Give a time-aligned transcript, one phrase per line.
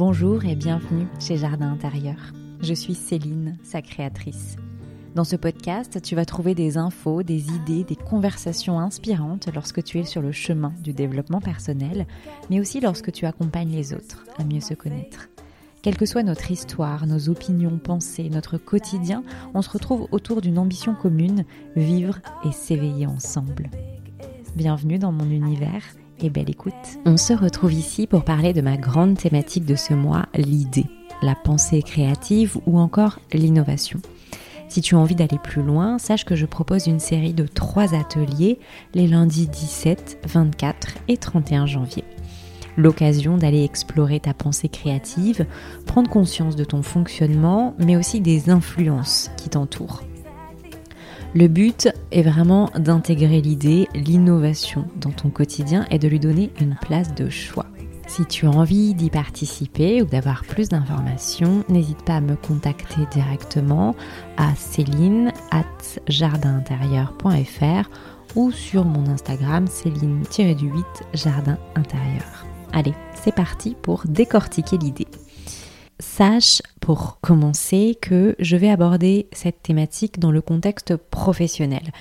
[0.00, 2.16] Bonjour et bienvenue chez Jardin Intérieur.
[2.62, 4.56] Je suis Céline, sa créatrice.
[5.14, 9.98] Dans ce podcast, tu vas trouver des infos, des idées, des conversations inspirantes lorsque tu
[9.98, 12.06] es sur le chemin du développement personnel,
[12.48, 15.28] mais aussi lorsque tu accompagnes les autres à mieux se connaître.
[15.82, 19.22] Quelle que soit notre histoire, nos opinions, pensées, notre quotidien,
[19.52, 21.44] on se retrouve autour d'une ambition commune,
[21.76, 23.68] vivre et s'éveiller ensemble.
[24.56, 25.82] Bienvenue dans mon univers
[26.24, 26.74] et belle écoute.
[27.06, 30.86] On se retrouve ici pour parler de ma grande thématique de ce mois, l'idée,
[31.22, 34.00] la pensée créative ou encore l'innovation.
[34.68, 37.94] Si tu as envie d'aller plus loin, sache que je propose une série de trois
[37.94, 38.60] ateliers
[38.94, 42.04] les lundis 17, 24 et 31 janvier.
[42.76, 45.44] L'occasion d'aller explorer ta pensée créative,
[45.86, 50.04] prendre conscience de ton fonctionnement, mais aussi des influences qui t'entourent.
[51.32, 56.76] Le but est vraiment d'intégrer l'idée, l'innovation dans ton quotidien et de lui donner une
[56.80, 57.66] place de choix.
[58.08, 63.02] Si tu as envie d'y participer ou d'avoir plus d'informations, n'hésite pas à me contacter
[63.12, 63.94] directement
[64.36, 67.88] à céline at jardinintérieur.fr
[68.34, 72.44] ou sur mon Instagram céline-du8 jardin intérieur.
[72.72, 75.06] Allez, c'est parti pour décortiquer l'idée.
[76.00, 81.92] Sache pour commencer que je vais aborder cette thématique dans le contexte professionnel.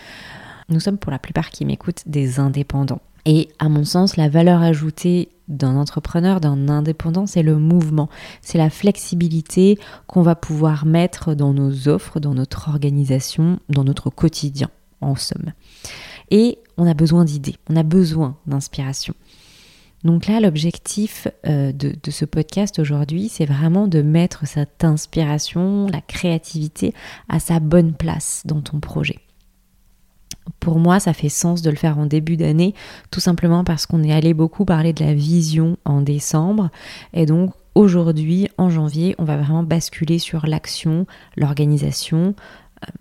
[0.70, 3.02] Nous sommes pour la plupart qui m'écoutent des indépendants.
[3.26, 8.10] Et à mon sens, la valeur ajoutée d'un entrepreneur, d'un indépendant, c'est le mouvement,
[8.42, 9.78] c'est la flexibilité
[10.08, 14.70] qu'on va pouvoir mettre dans nos offres, dans notre organisation, dans notre quotidien,
[15.02, 15.54] en somme.
[16.32, 19.16] Et on a besoin d'idées, on a besoin d'inspiration.
[20.04, 26.02] Donc là, l'objectif euh, de, ce podcast aujourd'hui, c'est vraiment de mettre cette inspiration, la
[26.02, 26.94] créativité
[27.28, 29.20] à sa bonne place dans ton projet.
[30.60, 32.74] Pour moi, ça fait sens de le faire en début d'année,
[33.12, 36.70] tout simplement parce qu'on est allé beaucoup parler de la vision en décembre.
[37.14, 41.06] Et donc aujourd'hui, en janvier, on va vraiment basculer sur l'action,
[41.36, 42.36] l'organisation.
[42.84, 42.92] Euh,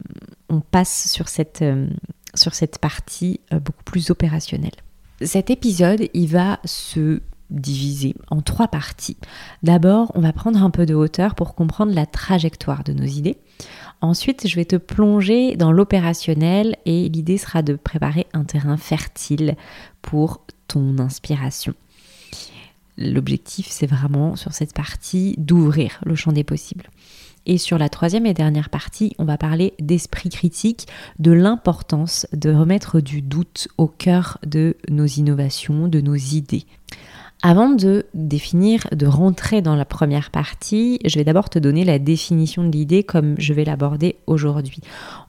[0.50, 1.86] on passe sur cette, euh,
[2.34, 4.72] sur cette partie beaucoup plus opérationnelle.
[5.22, 7.20] Cet épisode, il va se
[7.50, 9.16] diviser en trois parties.
[9.62, 13.38] D'abord, on va prendre un peu de hauteur pour comprendre la trajectoire de nos idées.
[14.00, 19.56] Ensuite, je vais te plonger dans l'opérationnel et l'idée sera de préparer un terrain fertile
[20.02, 21.74] pour ton inspiration.
[22.96, 26.90] L'objectif, c'est vraiment sur cette partie d'ouvrir le champ des possibles.
[27.48, 30.86] Et sur la troisième et dernière partie, on va parler d'esprit critique,
[31.18, 36.66] de l'importance de remettre du doute au cœur de nos innovations, de nos idées.
[37.42, 41.98] Avant de définir, de rentrer dans la première partie, je vais d'abord te donner la
[41.98, 44.80] définition de l'idée comme je vais l'aborder aujourd'hui.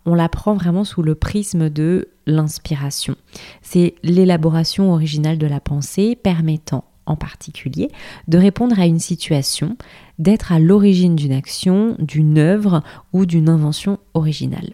[0.05, 3.15] On la prend vraiment sous le prisme de l'inspiration.
[3.61, 7.89] C'est l'élaboration originale de la pensée permettant en particulier
[8.27, 9.75] de répondre à une situation,
[10.17, 14.73] d'être à l'origine d'une action, d'une œuvre ou d'une invention originale.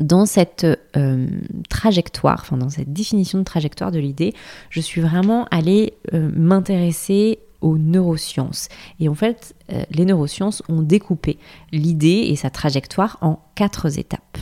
[0.00, 1.26] Dans cette euh,
[1.68, 4.34] trajectoire, enfin dans cette définition de trajectoire de l'idée,
[4.70, 8.68] je suis vraiment allée euh, m'intéresser aux neurosciences.
[8.98, 11.38] Et en fait, euh, les neurosciences ont découpé
[11.70, 14.38] l'idée et sa trajectoire en quatre étapes.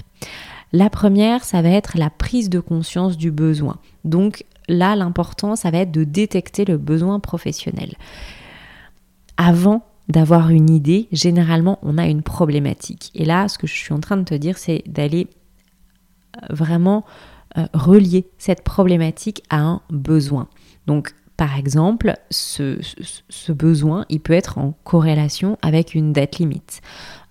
[0.72, 3.78] La première, ça va être la prise de conscience du besoin.
[4.04, 7.94] Donc là, l'important, ça va être de détecter le besoin professionnel.
[9.36, 13.10] Avant d'avoir une idée, généralement, on a une problématique.
[13.14, 15.28] Et là, ce que je suis en train de te dire, c'est d'aller
[16.36, 17.04] euh, vraiment
[17.58, 20.48] euh, relier cette problématique à un besoin.
[20.86, 22.78] Donc, par exemple, ce,
[23.30, 26.82] ce, besoin, il peut être en corrélation avec une date limite.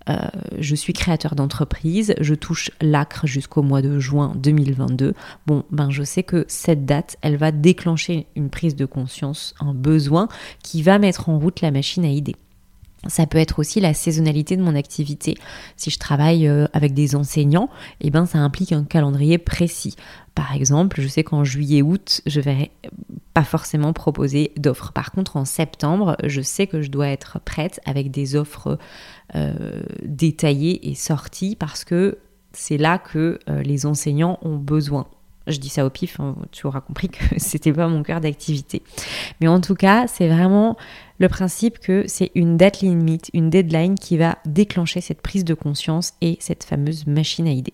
[0.07, 0.15] Euh,
[0.57, 5.13] je suis créateur d'entreprise, je touche l'ACRE jusqu'au mois de juin 2022.
[5.45, 9.73] Bon, ben je sais que cette date, elle va déclencher une prise de conscience, un
[9.73, 10.27] besoin
[10.63, 12.35] qui va mettre en route la machine à idées.
[13.07, 15.37] Ça peut être aussi la saisonnalité de mon activité.
[15.77, 17.69] Si je travaille euh, avec des enseignants,
[18.01, 19.95] eh ben ça implique un calendrier précis.
[20.35, 22.71] Par exemple, je sais qu'en juillet-août, je vais
[23.33, 24.91] pas forcément proposer d'offres.
[24.91, 28.77] Par contre, en septembre, je sais que je dois être prête avec des offres
[29.35, 32.17] euh, détaillées et sorties parce que
[32.51, 35.07] c'est là que euh, les enseignants ont besoin.
[35.49, 38.81] Je dis ça au pif, hein, tu auras compris que c'était pas mon cœur d'activité.
[39.41, 40.77] Mais en tout cas, c'est vraiment
[41.19, 45.53] le principe que c'est une date limite, une deadline qui va déclencher cette prise de
[45.53, 47.73] conscience et cette fameuse machine à idées.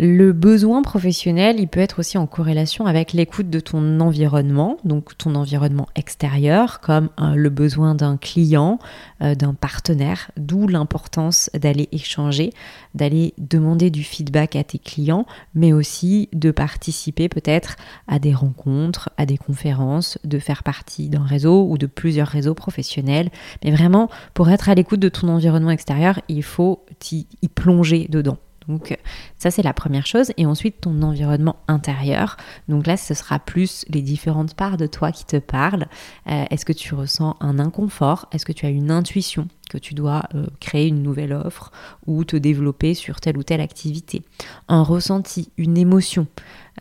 [0.00, 5.18] Le besoin professionnel, il peut être aussi en corrélation avec l'écoute de ton environnement, donc
[5.18, 8.78] ton environnement extérieur, comme euh, le besoin d'un client,
[9.22, 12.52] euh, d'un partenaire, d'où l'importance d'aller échanger,
[12.94, 17.74] d'aller demander du feedback à tes clients, mais aussi de participer peut-être
[18.06, 22.54] à des rencontres, à des conférences, de faire partie d'un réseau ou de plusieurs réseaux
[22.54, 23.30] professionnels.
[23.64, 28.38] Mais vraiment, pour être à l'écoute de ton environnement extérieur, il faut y plonger dedans.
[28.68, 28.96] Donc
[29.38, 30.32] ça c'est la première chose.
[30.36, 32.36] Et ensuite ton environnement intérieur.
[32.68, 35.86] Donc là ce sera plus les différentes parts de toi qui te parlent.
[36.30, 38.28] Euh, est-ce que tu ressens un inconfort?
[38.32, 41.72] Est-ce que tu as une intuition que tu dois euh, créer une nouvelle offre
[42.06, 44.22] ou te développer sur telle ou telle activité?
[44.68, 46.26] Un ressenti, une émotion.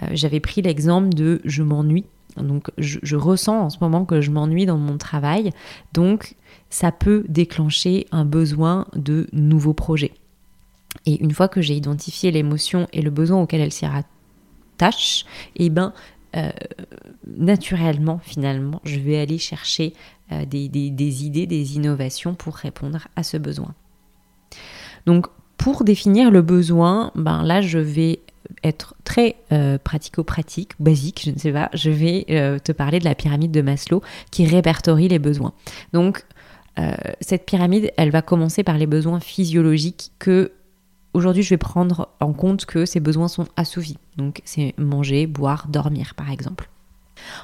[0.04, 2.06] Euh, j'avais pris l'exemple de je m'ennuie.
[2.36, 5.50] Donc je ressens en ce moment que je m'ennuie dans mon travail.
[5.94, 6.36] Donc
[6.70, 10.14] ça peut déclencher un besoin de nouveaux projets.
[11.06, 15.26] Et une fois que j'ai identifié l'émotion et le besoin auquel elle s'y rattache,
[15.56, 15.94] et eh ben,
[16.36, 16.52] euh,
[17.26, 19.94] naturellement, finalement, je vais aller chercher
[20.32, 23.74] euh, des, idées, des innovations pour répondre à ce besoin.
[25.06, 28.20] Donc, pour définir le besoin, ben là, je vais
[28.64, 31.70] être très euh, pratico-pratique, basique, je ne sais pas.
[31.74, 35.54] Je vais te parler de la pyramide de Maslow qui répertorie les besoins.
[35.94, 36.24] Donc,
[37.22, 40.52] cette pyramide, elle va commencer par les besoins physiologiques que
[41.14, 43.98] Aujourd'hui, je vais prendre en compte que ces besoins sont assouvis.
[44.18, 46.70] Donc, c'est manger, boire, dormir, par exemple.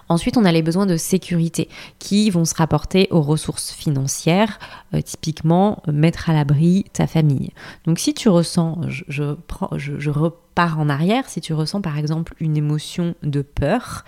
[0.09, 1.69] Ensuite, on a les besoins de sécurité
[1.99, 4.59] qui vont se rapporter aux ressources financières,
[4.93, 7.51] euh, typiquement mettre à l'abri ta famille.
[7.85, 12.57] Donc si tu ressens, je, je, repars en arrière, si tu ressens par exemple une
[12.57, 14.05] émotion de peur,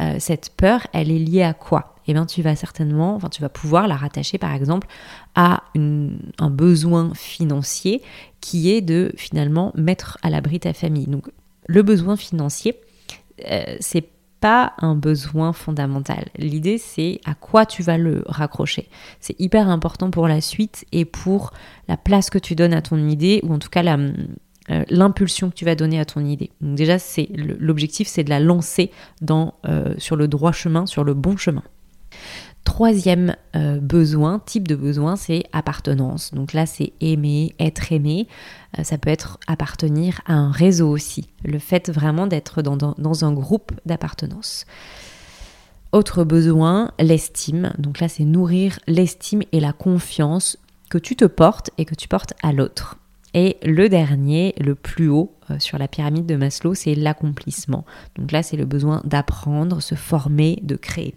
[0.00, 1.94] euh, cette peur, elle est liée à quoi?
[2.06, 4.88] Eh bien, tu vas certainement, enfin, tu vas pouvoir la rattacher par exemple
[5.34, 8.00] à un besoin financier
[8.40, 11.06] qui est de finalement mettre à l'abri ta famille.
[11.06, 11.28] Donc,
[11.66, 12.80] le besoin financier,
[13.50, 14.08] euh, c'est
[14.40, 16.26] pas un besoin fondamental.
[16.36, 18.88] L'idée, c'est à quoi tu vas le raccrocher.
[19.20, 21.52] C'est hyper important pour la suite et pour
[21.88, 25.54] la place que tu donnes à ton idée, ou en tout cas euh, l'impulsion que
[25.54, 26.50] tu vas donner à ton idée.
[26.60, 28.90] Donc déjà, c'est l'objectif, c'est de la lancer
[29.30, 31.64] euh, sur le droit chemin, sur le bon chemin.
[32.68, 36.34] Troisième euh, besoin, type de besoin, c'est appartenance.
[36.34, 38.28] Donc là, c'est aimer, être aimé.
[38.78, 41.30] Euh, ça peut être appartenir à un réseau aussi.
[41.44, 44.66] Le fait vraiment d'être dans, un groupe d'appartenance.
[45.92, 47.72] Autre besoin, l'estime.
[47.78, 50.58] Donc là, c'est nourrir l'estime et la confiance
[50.90, 52.98] que tu te portes et que tu portes à l'autre.
[53.32, 57.86] Et le dernier, le plus haut euh, sur la pyramide de Maslow, c'est l'accomplissement.
[58.16, 61.14] Donc là, c'est le besoin d'apprendre, se former, de créer.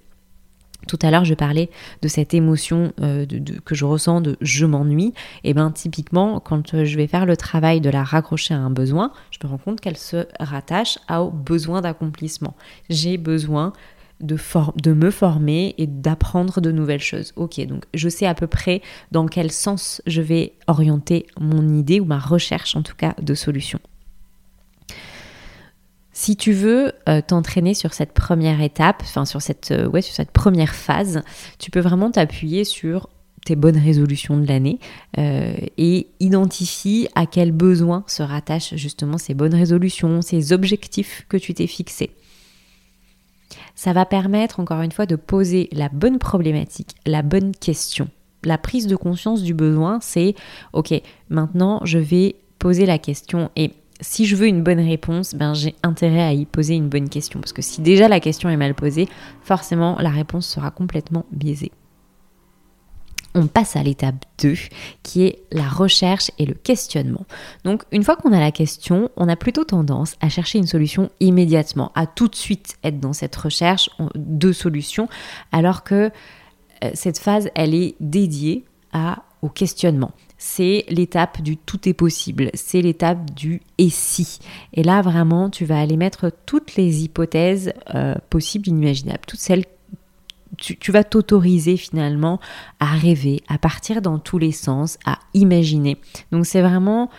[0.88, 1.70] Tout à l'heure, je parlais
[2.02, 3.26] de cette émotion euh,
[3.66, 5.14] que je ressens de je m'ennuie.
[5.44, 8.72] Et bien, typiquement, quand euh, je vais faire le travail de la raccrocher à un
[8.72, 12.56] besoin, je me rends compte qu'elle se rattache au besoin d'accomplissement.
[12.90, 13.74] J'ai besoin
[14.22, 14.38] de,
[14.82, 17.34] de, me former et d'apprendre de nouvelles choses.
[17.36, 18.82] Ok, donc je sais à peu près
[19.12, 23.34] dans quel sens je vais orienter mon idée ou ma recherche en tout cas de
[23.34, 23.80] solution.
[26.22, 30.14] Si tu veux euh, t'entraîner sur cette première étape, enfin sur cette, euh, ouais, sur
[30.14, 31.24] cette première phase,
[31.58, 33.10] tu peux vraiment t'appuyer sur
[33.44, 34.78] tes bonnes résolutions de l'année
[35.18, 41.38] euh, et identifie à quels besoins se rattachent justement ces bonnes résolutions, ces objectifs que
[41.38, 42.12] tu t'es fixés.
[43.74, 48.10] Ça va permettre encore une fois de poser la bonne problématique, la bonne question.
[48.44, 50.36] La prise de conscience du besoin, c'est
[50.74, 50.94] ok,
[51.32, 53.72] maintenant je vais poser la question et
[54.02, 57.40] si je veux une bonne réponse, ben j'ai intérêt à y poser une bonne question.
[57.40, 59.08] Parce que si déjà la question est mal posée,
[59.42, 61.72] forcément la réponse sera complètement biaisée.
[63.34, 64.56] On passe à l'étape 2
[65.04, 67.26] qui est la recherche et le questionnement.
[67.64, 71.10] Donc une fois qu'on a la question, on a plutôt tendance à chercher une solution
[71.22, 75.08] immédiatement, à tout de suite être dans cette recherche de solutions,
[75.54, 76.12] alors que
[76.84, 78.66] euh, cette phase, elle est dédiée
[79.42, 80.12] au questionnement
[80.44, 84.40] c'est l'étape du tout est possible, c'est l'étape du et si.
[84.74, 89.66] Et là, vraiment, tu vas aller mettre toutes les hypothèses euh, possibles, inimaginables, toutes celles
[90.58, 92.40] tu, vas t'autoriser finalement
[92.80, 95.98] à rêver, à partir dans tous les sens, à imaginer.
[96.32, 97.10] Donc c'est vraiment,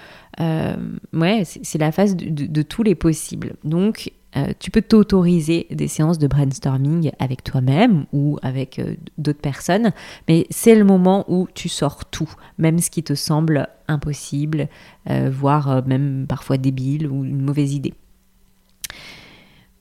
[0.41, 0.76] euh,
[1.12, 3.55] ouais, c'est la phase de, de, tous les possibles.
[3.64, 9.41] Donc euh, tu peux t'autoriser des séances de brainstorming avec toi-même ou avec euh, d'autres
[9.41, 9.93] personnes,
[10.29, 14.69] mais c'est le moment où tu sors tout, même ce qui te semble impossible,
[15.11, 17.95] euh, voire même parfois débile ou une mauvaise idée.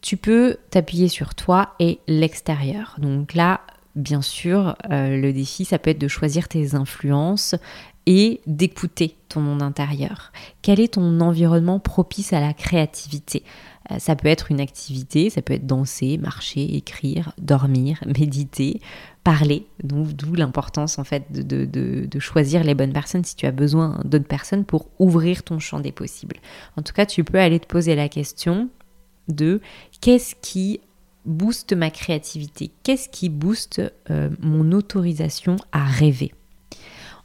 [0.02, 2.96] Tu peux t'appuyer sur toi et l'extérieur.
[3.00, 3.62] Donc là,
[3.96, 7.56] bien sûr, le défi, ça peut être de choisir tes influences
[8.08, 10.32] et d'écouter ton monde intérieur.
[10.64, 13.44] Quel est ton environnement propice à la créativité?
[13.98, 18.80] Ça peut être une activité, ça peut être danser, marcher, écrire, dormir, méditer,
[19.24, 19.68] parler.
[19.84, 24.28] D'où l'importance en fait de, de, choisir les bonnes personnes si tu as besoin d'autres
[24.28, 26.38] personnes pour ouvrir ton champ des possibles.
[26.78, 28.70] En tout cas, tu peux aller te poser la question
[29.28, 29.62] de
[30.00, 30.80] qu'est-ce qui
[31.26, 32.72] booste ma créativité?
[32.84, 36.34] Qu'est-ce qui booste euh, mon autorisation à rêver?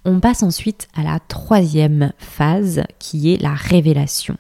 [0.07, 4.37] On passe ensuite à la troisième phase qui est la révélation.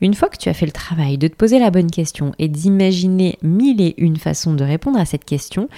[0.00, 2.48] Une fois que tu as fait le travail de te poser la bonne question et
[2.48, 5.68] d'imaginer mille et une façons de répondre à cette question,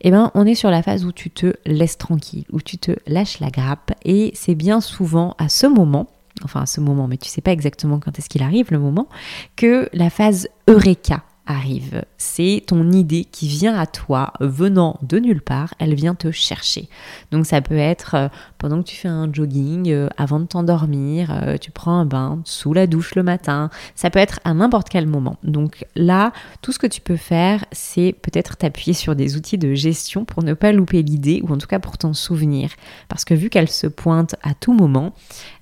[0.00, 2.92] eh ben on est sur la phase où tu te laisses tranquille, où tu te
[3.06, 6.08] lâches la grappe et c'est bien souvent à ce moment
[6.44, 9.08] enfin à ce moment, mais tu sais pas exactement quand est-ce qu'il arrive le moment,
[9.56, 12.04] que la phase Eureka arrive.
[12.18, 16.88] C'est ton idée qui vient à toi, venant de nulle part, elle vient te chercher.
[17.32, 18.28] Donc ça peut être euh,
[18.58, 22.40] pendant que tu fais un jogging, euh, avant de t'endormir, euh, tu prends un bain,
[22.44, 25.38] sous la douche le matin, ça peut être à n'importe quel moment.
[25.42, 29.74] Donc là, tout ce que tu peux faire, c'est peut-être t'appuyer sur des outils de
[29.74, 32.70] gestion pour ne pas louper l'idée, ou en tout cas pour t'en souvenir.
[33.08, 35.14] Parce que vu qu'elle se pointe à tout moment,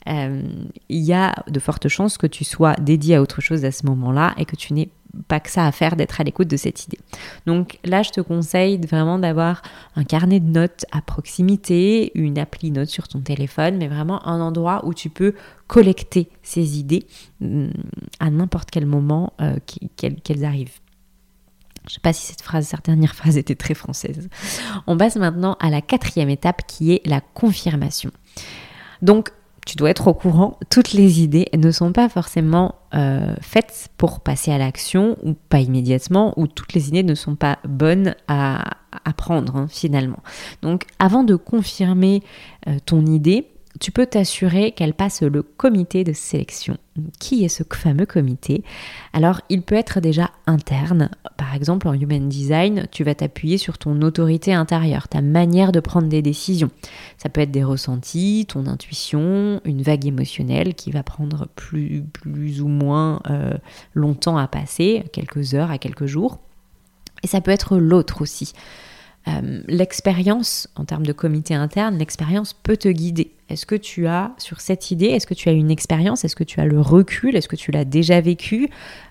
[0.08, 3.86] il y a de fortes chances que tu sois dédié à autre chose à ce
[3.86, 4.88] moment-là et que tu n'aies
[5.28, 6.98] pas que ça à faire d'être à l'écoute de cette idée.
[7.46, 9.62] Donc là, je te conseille vraiment d'avoir
[9.94, 14.40] un carnet de notes à proximité, une appli notes sur ton téléphone, mais vraiment un
[14.40, 15.34] endroit où tu peux
[15.66, 17.06] collecter ces idées
[17.40, 17.68] mm,
[18.20, 19.56] à n'importe quel moment euh,
[19.96, 20.78] qu'elles arrivent.
[21.86, 24.28] Je ne sais pas si cette phrase, cette dernière phrase était très française.
[24.86, 28.10] On passe maintenant à la quatrième étape qui est la confirmation.
[29.02, 29.30] Donc,
[29.66, 34.20] tu dois être au courant, toutes les idées ne sont pas forcément euh, faites pour
[34.20, 38.62] passer à l'action ou pas immédiatement, ou toutes les idées ne sont pas bonnes à,
[39.16, 40.20] prendre hein, finalement.
[40.62, 42.22] Donc avant de confirmer
[42.68, 43.48] euh, ton idée,
[43.80, 46.76] tu peux t'assurer qu'elle passe le comité de sélection.
[47.20, 48.64] Qui est ce fameux comité?
[49.12, 51.10] Alors, il peut être déjà interne.
[51.36, 55.80] Par exemple, en Human Design, tu vas t'appuyer sur ton autorité intérieure, ta manière de
[55.80, 56.70] prendre des décisions.
[57.18, 62.02] Ça peut être des ressentis, ton intuition, une vague émotionnelle qui va prendre plus,
[62.60, 63.54] ou moins euh,
[63.94, 66.38] longtemps à passer, quelques heures à quelques jours.
[67.22, 68.52] Et ça peut être l'autre aussi.
[69.28, 73.32] Euh, l'expérience, en termes de comité interne, l'expérience peut te guider.
[73.48, 76.24] Est-ce que tu as, sur cette idée, est-ce que tu as une expérience?
[76.24, 77.34] Est-ce que tu as le recul?
[77.36, 78.68] Est-ce que tu l'as déjà vécu?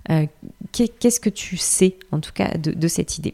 [0.10, 0.26] Euh,
[0.72, 3.34] Qu'est-ce que tu sais, en tout cas, de, cette idée?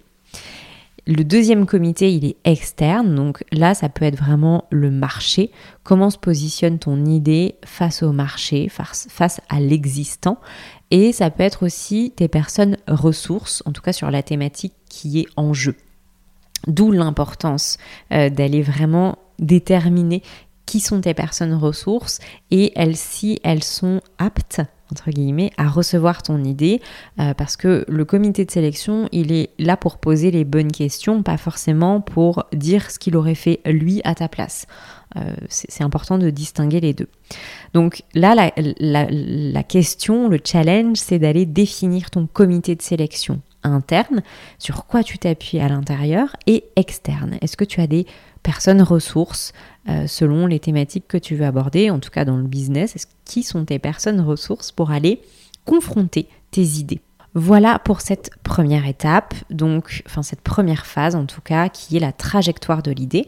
[1.08, 5.50] Le deuxième comité, il est externe, donc là, ça peut être vraiment le marché.
[5.84, 10.40] Comment se positionne ton idée face au marché, face, face à l'existant?
[10.92, 15.22] Et ça peut être aussi tes personnes ressources, en tout cas sur la thématique qui
[15.22, 15.76] est en jeu.
[16.68, 17.78] D'où l'importance
[18.12, 20.22] euh, d'aller vraiment déterminer
[20.66, 26.22] qui sont tes personnes ressources et elles, si elles sont aptes entre guillemets, à recevoir
[26.22, 26.82] ton idée,
[27.20, 31.24] euh, parce que le comité de sélection, il est là pour poser les bonnes questions,
[31.24, 34.68] pas forcément pour dire ce qu'il aurait fait lui à ta place.
[35.18, 37.08] Euh, c'est important de distinguer les deux.
[37.74, 44.22] Donc là, la, la question, le challenge, c'est d'aller définir ton comité de sélection interne,
[44.60, 47.38] sur quoi tu t'appuies à l'intérieur, et externe.
[47.42, 48.06] Est-ce que tu as des
[48.44, 49.54] personnes ressources
[49.90, 53.44] euh, selon les thématiques que tu veux aborder, en tout cas dans le business Qui
[53.44, 55.22] sont tes personnes ressources pour aller
[55.66, 57.02] confronter tes idées?
[57.34, 62.02] Voilà pour cette première étape, donc, enfin cette première phase en tout cas, qui est
[62.02, 63.28] la trajectoire de l'idée.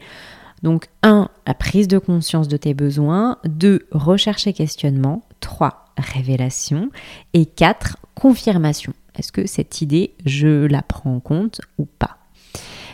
[0.62, 1.30] Donc 1.
[1.46, 3.38] La prise de conscience de tes besoins.
[3.46, 3.88] 2.
[3.92, 5.22] Recherche et questionnement.
[5.42, 5.86] 3.
[5.98, 6.90] Révélation.
[7.34, 7.98] Et 4.
[8.16, 8.94] Confirmation.
[9.17, 12.17] Est-ce que cette idée, je la prends en compte ou pas?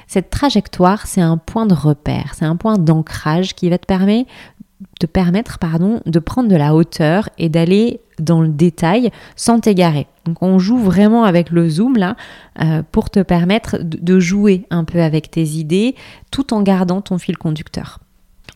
[0.07, 4.27] Cette trajectoire, c'est un point de repère, c'est un point d'ancrage qui va te permettre,
[6.05, 10.07] de prendre de la hauteur et d'aller dans le détail sans t'égarer.
[10.25, 12.15] Donc on joue vraiment avec le zoom là
[12.61, 15.95] euh, pour te permettre de jouer un peu avec tes idées
[16.31, 17.99] tout en gardant ton fil conducteur.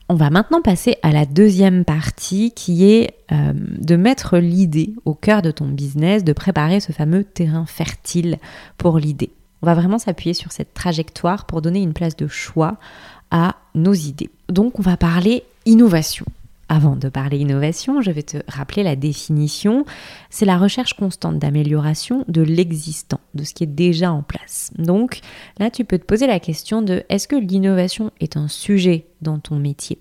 [0.09, 5.13] On va maintenant passer à la deuxième partie qui est euh, de mettre l'idée au
[5.13, 8.37] cœur de ton business, de préparer ce fameux terrain fertile
[8.77, 9.31] pour l'idée.
[9.61, 12.77] On va vraiment s'appuyer sur cette trajectoire pour donner une place de choix
[13.31, 14.29] à nos idées.
[14.49, 16.25] Donc on va parler innovation.
[16.69, 19.85] Avant de parler innovation, je vais te rappeler la définition.
[20.29, 24.71] C'est la recherche constante d'amélioration de l'existant, de ce qui est déjà en place.
[24.77, 25.19] Donc
[25.59, 29.39] là, tu peux te poser la question de est-ce que l'innovation est un sujet dans
[29.39, 29.99] ton métier?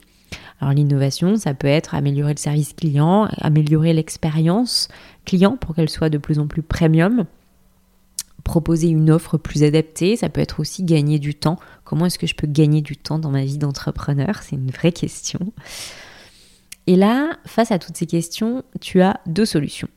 [0.61, 4.89] Alors l'innovation, ça peut être améliorer le service client, améliorer l'expérience
[5.25, 7.25] client pour qu'elle soit de plus en plus premium,
[8.45, 11.59] proposer une offre plus adaptée, ça peut être aussi gagner du temps.
[11.85, 14.43] Comment est-ce que je peux gagner du temps dans ma vie d'entrepreneur?
[14.43, 15.53] C'est une vraie question.
[16.87, 19.89] Et là, face à toutes ces questions, tu as deux solutions.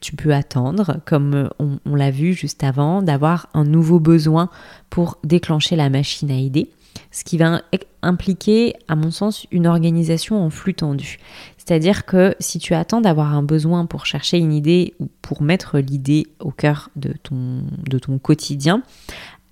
[0.00, 4.50] Tu peux attendre, comme on, l'a vu juste avant, d'avoir un nouveau besoin
[4.90, 6.70] pour déclencher la machine à aider,
[7.10, 7.62] ce qui va
[8.02, 11.18] impliquer, à mon sens, une organisation en flux tendu.
[11.56, 15.78] C'est-à-dire que si tu attends d'avoir un besoin pour chercher une idée ou pour mettre
[15.78, 18.82] l'idée au cœur de ton quotidien,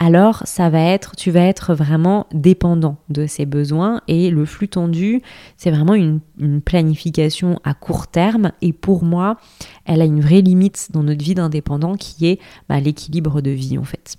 [0.04, 4.66] alors ça va être, tu vas être vraiment dépendant de ces besoins et le flux
[4.66, 5.22] tendu,
[5.56, 6.18] c'est vraiment une,
[6.64, 9.36] planification à court terme et pour moi,
[9.84, 13.78] elle a une vraie limite dans notre vie d'indépendant qui est bah, l'équilibre de vie
[13.78, 14.16] en fait.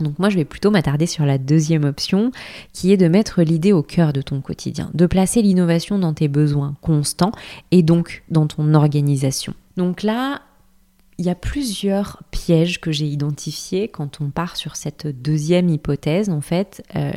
[0.00, 2.32] Donc moi je vais plutôt m'attarder sur la deuxième option
[2.72, 6.28] qui est de mettre l'idée au cœur de ton quotidien, de placer l'innovation dans tes
[6.28, 7.32] besoins constants
[7.72, 9.52] et donc dans ton organisation.
[9.76, 10.40] Donc là,
[11.18, 16.30] il y a plusieurs pièges que j'ai identifiés quand on part sur cette deuxième hypothèse.
[16.30, 17.10] En fait, euh,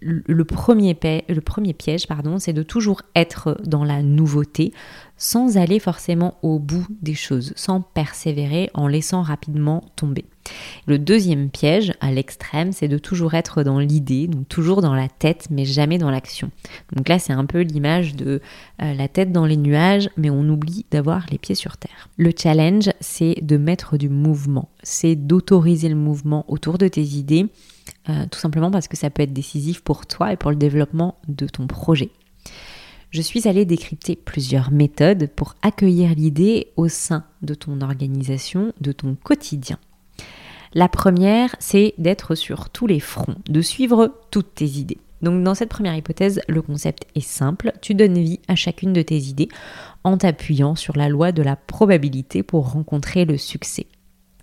[0.00, 0.96] le, premier
[1.28, 4.72] le premier piège, pardon, c'est de toujours être dans la nouveauté,
[5.22, 10.24] sans aller forcément au bout des choses, sans persévérer en laissant rapidement tomber.
[10.88, 15.08] Le deuxième piège, à l'extrême, c'est de toujours être dans l'idée, donc toujours dans la
[15.08, 16.50] tête, mais jamais dans l'action.
[16.96, 18.40] Donc là, c'est un peu l'image de
[18.82, 22.08] euh, la tête dans les nuages, mais on oublie d'avoir les pieds sur terre.
[22.16, 27.46] Le challenge, c'est de mettre du mouvement, c'est d'autoriser le mouvement autour de tes idées,
[28.08, 31.14] euh, tout simplement parce que ça peut être décisif pour toi et pour le développement
[31.28, 32.10] de ton projet
[33.12, 38.90] je suis allée décrypter plusieurs méthodes pour accueillir l'idée au sein de ton organisation, de
[38.90, 39.78] ton quotidien.
[40.72, 44.96] La première, c'est d'être sur tous les fronts, de suivre toutes tes idées.
[45.20, 49.02] Donc dans cette première hypothèse, le concept est simple, tu donnes vie à chacune de
[49.02, 49.48] tes idées
[50.04, 53.86] en t'appuyant sur la loi de la probabilité pour rencontrer le succès.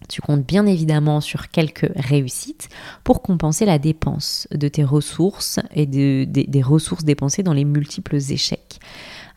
[0.09, 2.67] Tu comptes bien évidemment sur quelques réussites
[3.03, 8.79] pour compenser la dépense de tes ressources et des ressources dépensées dans les multiples échecs.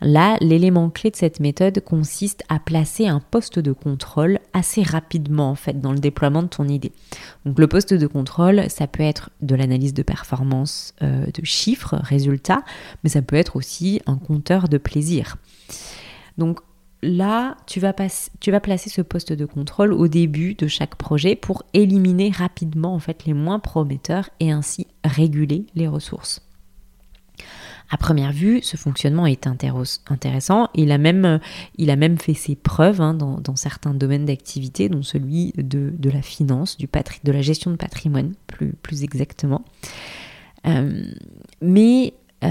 [0.03, 5.51] Là, l'élément clé de cette méthode consiste à placer un poste de contrôle assez rapidement
[5.51, 6.91] en fait dans le déploiement de ton idée.
[7.47, 11.95] Donc le poste de contrôle, ça peut être de l'analyse de performance euh, de chiffres,
[12.03, 12.65] résultats,
[13.05, 15.37] mais ça peut être aussi un compteur de plaisir.
[16.37, 16.59] Donc
[17.03, 22.31] là, tu vas, placer ce poste de contrôle au début de chaque projet pour éliminer
[22.31, 26.43] rapidement en fait les moins prometteurs et ainsi réguler les ressources.
[27.91, 30.69] À première vue, ce fonctionnement est intéressant.
[30.75, 31.39] Il a même,
[32.19, 37.43] fait ses preuves hein, dans, certains domaines d'activité, dont celui de, la finance, de la
[37.43, 39.65] gestion de patrimoine, plus, plus exactement.
[40.67, 41.05] Euh,
[41.61, 42.49] mais euh,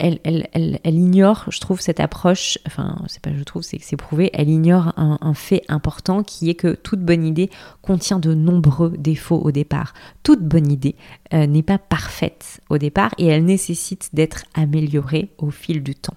[0.00, 4.30] elle, ignore, je trouve, cette approche, enfin, c'est pas je trouve, c'est que c'est prouvé,
[4.32, 7.50] elle ignore un, fait important qui est que toute bonne idée
[7.82, 9.94] contient de nombreux défauts au départ.
[10.22, 10.96] Toute bonne idée
[11.32, 16.16] euh, n'est pas parfaite au départ et elle nécessite d'être améliorée au fil du temps.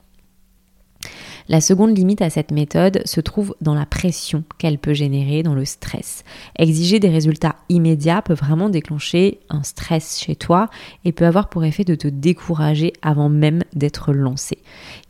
[1.49, 5.55] La seconde limite à cette méthode se trouve dans la pression qu'elle peut générer, dans
[5.55, 6.23] le stress.
[6.57, 10.69] Exiger des résultats immédiats peut vraiment déclencher un stress chez toi
[11.03, 14.59] et peut avoir pour effet de te décourager avant même d'être lancé.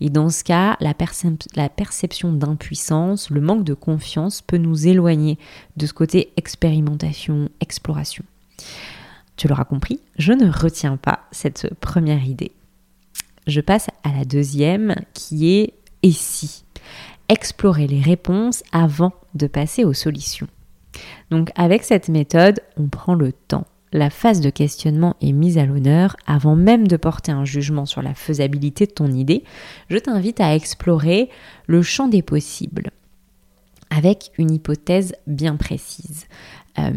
[0.01, 5.37] Et dans ce cas, la, perception d'impuissance, le manque de confiance peut nous éloigner
[5.77, 8.23] de ce côté expérimentation, exploration.
[9.35, 12.51] Tu l'auras compris, je ne retiens pas cette première idée.
[13.45, 16.63] Je passe à la deuxième qui est et si?
[17.29, 20.47] Explorer les réponses avant de passer aux solutions.
[21.31, 23.65] Donc avec cette méthode, on prend le temps.
[23.91, 28.01] La phase de questionnement est mise à l'honneur avant même de porter un jugement sur
[28.01, 29.43] la faisabilité de ton idée.
[29.89, 31.29] Je t'invite à explorer
[31.67, 32.91] le champ des possibles
[33.95, 36.25] avec une hypothèse bien précise.
[36.79, 36.91] Euh,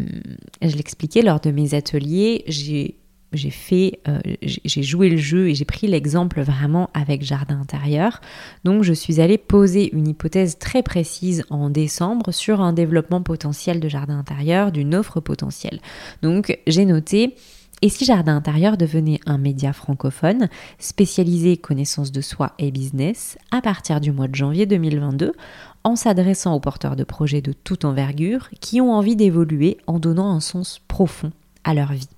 [0.61, 2.97] je l'expliquais lors de mes ateliers, j'ai
[3.33, 8.21] j'ai fait, euh, j'ai joué le jeu et j'ai pris l'exemple vraiment avec jardin intérieur.
[8.63, 13.79] Donc je suis allée poser une hypothèse très précise en décembre sur un développement potentiel
[13.79, 15.79] de jardin intérieur, d'une offre potentielle.
[16.21, 17.35] Donc j'ai noté
[17.83, 23.61] et si Jardin Intérieur devenait un média francophone spécialisé connaissance de soi et business à
[23.61, 25.33] partir du mois de janvier 2022
[25.83, 30.31] en s'adressant aux porteurs de projets de toute envergure qui ont envie d'évoluer en donnant
[30.31, 31.31] un sens profond
[31.63, 32.09] à leur vie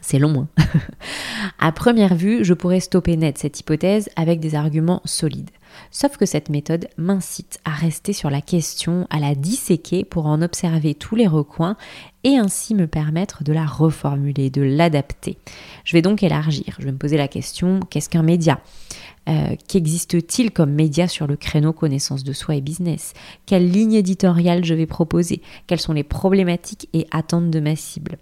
[0.00, 0.46] c'est long.
[0.58, 0.64] Hein.
[1.58, 5.50] à première vue, je pourrais stopper net cette hypothèse avec des arguments solides.
[5.90, 10.42] Sauf que cette méthode m'incite à rester sur la question, à la disséquer pour en
[10.42, 11.76] observer tous les recoins
[12.22, 15.36] et ainsi me permettre de la reformuler, de l'adapter.
[15.84, 16.76] Je vais donc élargir.
[16.78, 18.60] Je vais me poser la question, qu'est-ce qu'un média?
[19.28, 23.14] Euh, Qu'existe-t-il comme média sur le créneau connaissance de soi et business?
[23.46, 25.42] Quelle ligne éditoriale je vais proposer?
[25.66, 28.18] Quelles sont les problématiques et attentes de ma cible?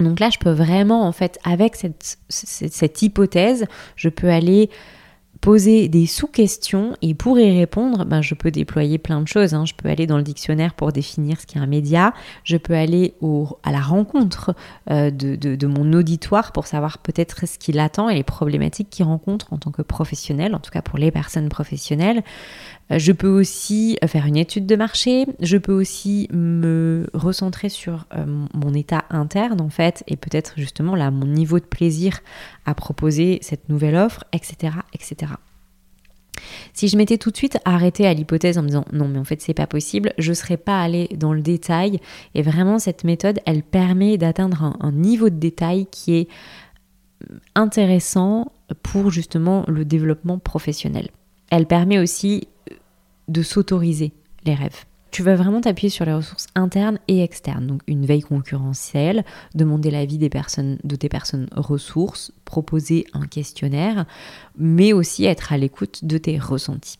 [0.00, 4.70] Donc là, je peux vraiment, en fait, avec cette, hypothèse, je peux aller
[5.40, 9.54] poser des sous-questions et pour y répondre, ben, je peux déployer plein de choses.
[9.54, 9.64] Hein.
[9.64, 12.12] Je peux aller dans le dictionnaire pour définir ce qu'est un média.
[12.44, 13.14] Je peux aller
[13.62, 14.54] à la rencontre
[14.90, 19.06] euh, de, de, mon auditoire pour savoir peut-être ce qu'il attend et les problématiques qu'il
[19.06, 22.22] rencontre en tant que professionnel, en tout cas pour les personnes professionnelles.
[22.90, 27.68] Euh, je peux aussi euh, faire une étude de marché, je peux aussi me recentrer
[27.68, 28.24] sur euh,
[28.54, 32.20] mon état interne en fait et peut-être justement là mon niveau de plaisir
[32.66, 34.74] à proposer cette nouvelle offre, etc.
[34.92, 35.32] etc.
[36.72, 39.24] Si je m'étais tout de suite arrêtée à l'hypothèse en me disant non mais en
[39.24, 42.00] fait c'est pas possible, je serais pas allée dans le détail
[42.34, 46.28] et vraiment cette méthode elle permet d'atteindre un, niveau de détail qui est
[47.54, 51.10] intéressant pour justement le développement professionnel.
[51.50, 52.48] Elle permet aussi
[53.30, 54.12] de s'autoriser
[54.44, 54.84] les rêves.
[55.10, 59.90] Tu vas vraiment t'appuyer sur les ressources internes et externes, donc une veille concurrentielle, demander
[59.90, 64.06] l'avis des personnes, de tes personnes ressources, proposer un questionnaire,
[64.56, 66.98] mais aussi être à l'écoute de tes ressentis.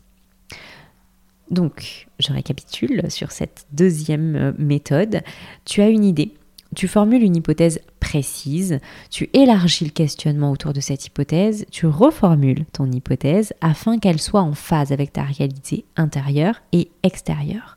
[1.51, 5.23] Donc, je récapitule sur cette deuxième méthode.
[5.65, 6.35] Tu as une idée,
[6.75, 12.65] tu formules une hypothèse précise, tu élargis le questionnement autour de cette hypothèse, tu reformules
[12.73, 17.77] ton hypothèse afin qu'elle soit en phase avec ta réalité intérieure et extérieure.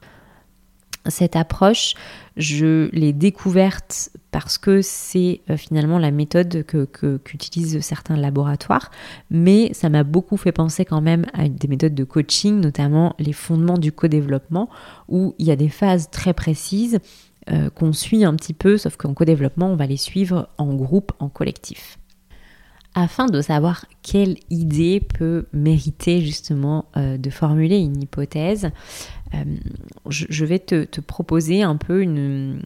[1.06, 1.94] Cette approche,
[2.36, 8.90] je l'ai découverte parce que c'est euh, finalement la méthode que, qu'utilisent certains laboratoires,
[9.30, 13.34] mais ça m'a beaucoup fait penser quand même à des méthodes de coaching, notamment les
[13.34, 14.68] fondements du co-développement,
[15.10, 17.00] où il y a des phases très précises
[17.52, 21.12] euh, qu'on suit un petit peu, sauf qu'en co-développement, on va les suivre en groupe,
[21.20, 21.98] en collectif.
[22.96, 28.70] Afin de savoir quelle idée peut mériter justement euh, de formuler une hypothèse,
[29.34, 29.44] euh,
[30.08, 32.62] je, vais te, proposer un peu une,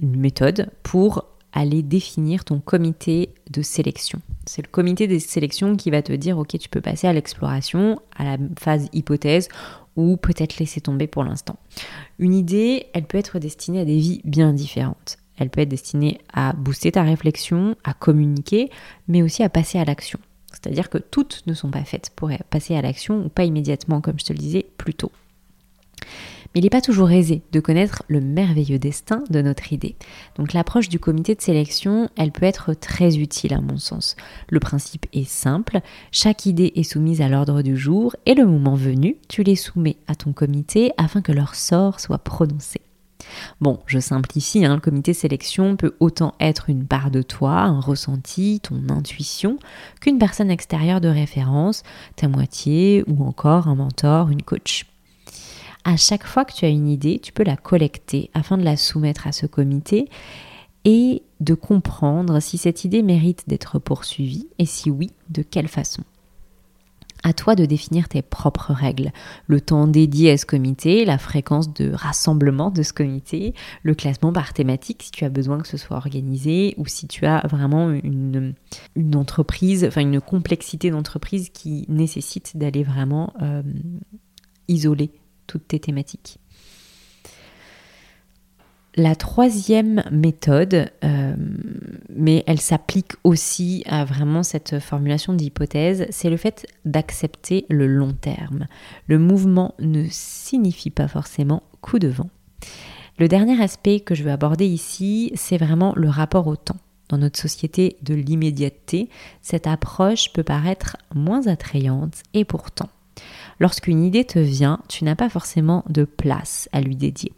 [0.00, 4.20] méthode pour aller définir ton comité de sélection.
[4.46, 8.00] C'est le comité de sélection qui va te dire, ok, tu peux passer à l'exploration,
[8.16, 9.48] à la phase hypothèse,
[9.96, 11.56] ou peut-être laisser tomber pour l'instant.
[12.18, 15.18] Une idée, elle peut être destinée à des vies bien différentes.
[15.38, 18.70] Elle peut être destinée à booster ta réflexion, à communiquer,
[19.08, 20.18] mais aussi à passer à l'action.
[20.52, 24.18] C'est-à-dire que toutes ne sont pas faites pour passer à l'action ou pas immédiatement, comme
[24.18, 25.12] je te le disais plus tôt.
[26.54, 29.96] Mais il n'est pas toujours aisé de connaître le merveilleux destin de notre idée.
[30.36, 34.16] Donc l'approche du comité de sélection, elle peut être très utile à mon sens.
[34.48, 38.74] Le principe est simple, chaque idée est soumise à l'ordre du jour et le moment
[38.74, 42.80] venu, tu les soumets à ton comité afin que leur sort soit prononcé.
[43.60, 47.60] Bon, je simplifie, hein, le comité de sélection peut autant être une part de toi,
[47.60, 49.58] un ressenti, ton intuition,
[50.00, 51.82] qu'une personne extérieure de référence,
[52.16, 54.89] ta moitié ou encore un mentor, une coach
[55.84, 58.76] à chaque fois que tu as une idée, tu peux la collecter afin de la
[58.76, 60.08] soumettre à ce comité
[60.84, 66.02] et de comprendre si cette idée mérite d'être poursuivie et si oui, de quelle façon.
[67.22, 69.12] À toi de définir tes propres règles,
[69.46, 74.32] le temps dédié à ce comité, la fréquence de rassemblement de ce comité, le classement
[74.32, 77.90] par thématique si tu as besoin que ce soit organisé ou si tu as vraiment
[77.90, 78.54] une,
[79.14, 83.62] entreprise, enfin une complexité d'entreprise qui nécessite d'aller vraiment euh,
[84.68, 85.10] isoler
[85.50, 86.38] toutes tes thématiques.
[88.94, 91.34] La troisième méthode, euh,
[92.08, 98.12] mais elle s'applique aussi à vraiment cette formulation d'hypothèse, c'est le fait d'accepter le long
[98.12, 98.66] terme.
[99.08, 102.30] Le mouvement ne signifie pas forcément coup de vent.
[103.18, 106.78] Le dernier aspect que je veux aborder ici, c'est vraiment le rapport au temps.
[107.08, 109.08] Dans notre société de l'immédiateté,
[109.42, 112.88] cette approche peut paraître moins attrayante et pourtant,
[113.58, 117.32] Lorsqu'une idée te vient, tu n'as pas forcément de place à lui dédier.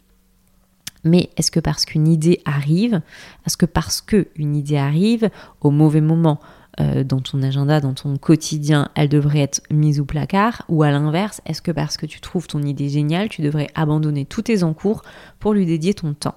[1.03, 3.01] Mais est-ce que parce qu'une idée arrive,
[3.45, 5.29] est-ce que parce qu'une idée arrive
[5.61, 6.39] au mauvais moment
[6.79, 10.91] euh, dans ton agenda, dans ton quotidien, elle devrait être mise au placard Ou à
[10.91, 14.63] l'inverse, est-ce que parce que tu trouves ton idée géniale, tu devrais abandonner tous tes
[14.63, 15.03] encours
[15.39, 16.35] pour lui dédier ton temps?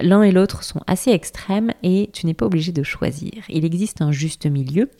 [0.00, 3.32] L'un et l'autre sont assez extrêmes et tu n'es pas obligé de choisir.
[3.48, 4.90] Il existe un juste milieu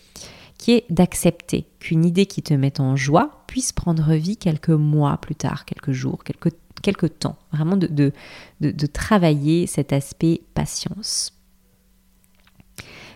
[0.58, 5.18] qui est d'accepter qu'une idée qui te met en joie puisse prendre vie quelques mois
[5.18, 7.36] plus tard, quelques jours, quelques, temps.
[7.52, 8.12] Vraiment de, de,
[8.60, 11.32] de, travailler cet aspect patience.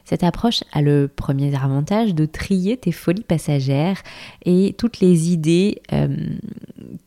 [0.04, 4.02] Cette approche a le premier avantage de trier tes folies passagères
[4.44, 6.08] et toutes les idées euh,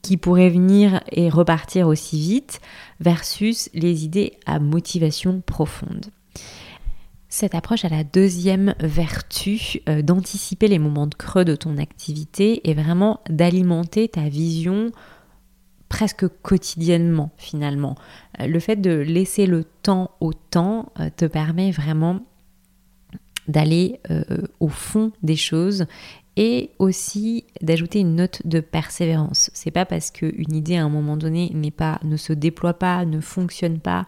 [0.02, 2.62] qui pourraient venir et repartir aussi vite
[3.02, 6.06] versus les idées à motivation profonde.
[7.36, 12.70] Cette approche a la deuxième vertu euh, d'anticiper les moments de creux de ton activité
[12.70, 14.92] et vraiment d'alimenter ta vision
[15.90, 17.96] presque quotidiennement finalement.
[18.40, 22.20] Euh, le fait de laisser le temps au temps euh, te permet vraiment
[23.48, 24.00] d'aller
[24.60, 25.88] au fond des choses
[26.38, 29.50] et aussi d'ajouter une note de persévérance.
[29.56, 33.04] C'est pas parce qu'une idée à un moment donné n'est pas, ne se déploie pas,
[33.06, 34.06] ne fonctionne pas,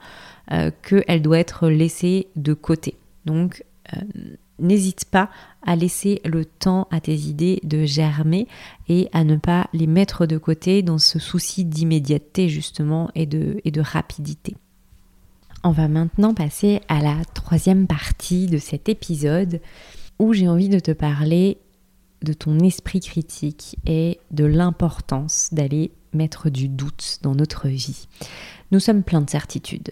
[0.48, 2.96] qu'elle doit être laissée de côté.
[3.26, 4.02] Donc, euh,
[4.60, 5.30] n'hésite pas
[5.66, 8.48] à laisser le temps à tes idées de germer
[8.88, 13.60] et à ne pas les mettre de côté dans ce souci d'immédiateté justement et de,
[13.66, 14.56] et de rapidité.
[15.64, 19.62] On va maintenant passer à la troisième partie de cet épisode
[20.20, 21.58] où j'ai envie de te parler
[22.22, 28.08] de ton esprit critique et de l'importance d'aller mettre du doute dans notre vie.
[28.72, 29.92] Nous sommes pleins de certitudes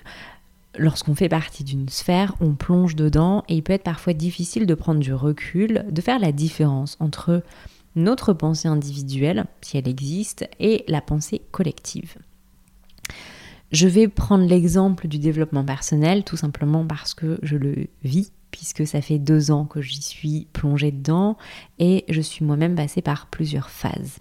[0.77, 4.73] lorsqu'on fait partie d'une sphère, on plonge dedans et il peut être parfois difficile de
[4.75, 7.43] prendre du recul, de faire la différence entre
[7.95, 12.15] notre pensée individuelle, si elle existe, et la pensée collective.
[13.71, 18.85] Je vais prendre l'exemple du développement personnel tout simplement parce que je le vis, puisque
[18.85, 21.37] ça fait deux ans que j'y suis plongée dedans
[21.79, 24.19] et je suis moi-même passée par plusieurs phases.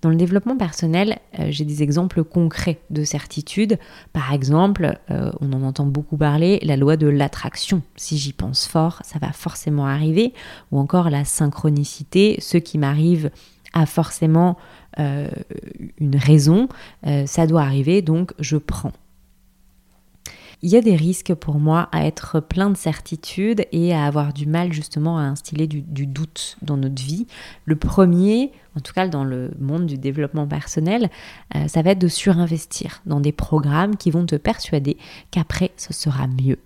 [0.00, 3.78] Dans le développement personnel, euh, j'ai des exemples concrets de certitude.
[4.12, 7.82] Par exemple, euh, on en entend beaucoup parler, la loi de l'attraction.
[7.96, 10.34] Si j'y pense fort, ça va forcément arriver.
[10.70, 13.30] Ou encore la synchronicité, ce qui m'arrive
[13.72, 14.56] a forcément
[15.00, 15.28] euh,
[15.98, 16.68] une raison,
[17.26, 18.92] ça doit arriver, donc je prends
[20.62, 24.32] il y a des risques pour moi à être plein de certitudes et à avoir
[24.32, 27.26] du mal justement à instiller du, doute dans notre vie.
[27.64, 31.10] Le premier, en tout cas dans le monde du développement personnel,
[31.54, 34.96] euh, ça va être de surinvestir dans des programmes qui vont te persuader
[35.30, 36.58] qu'après ce sera mieux.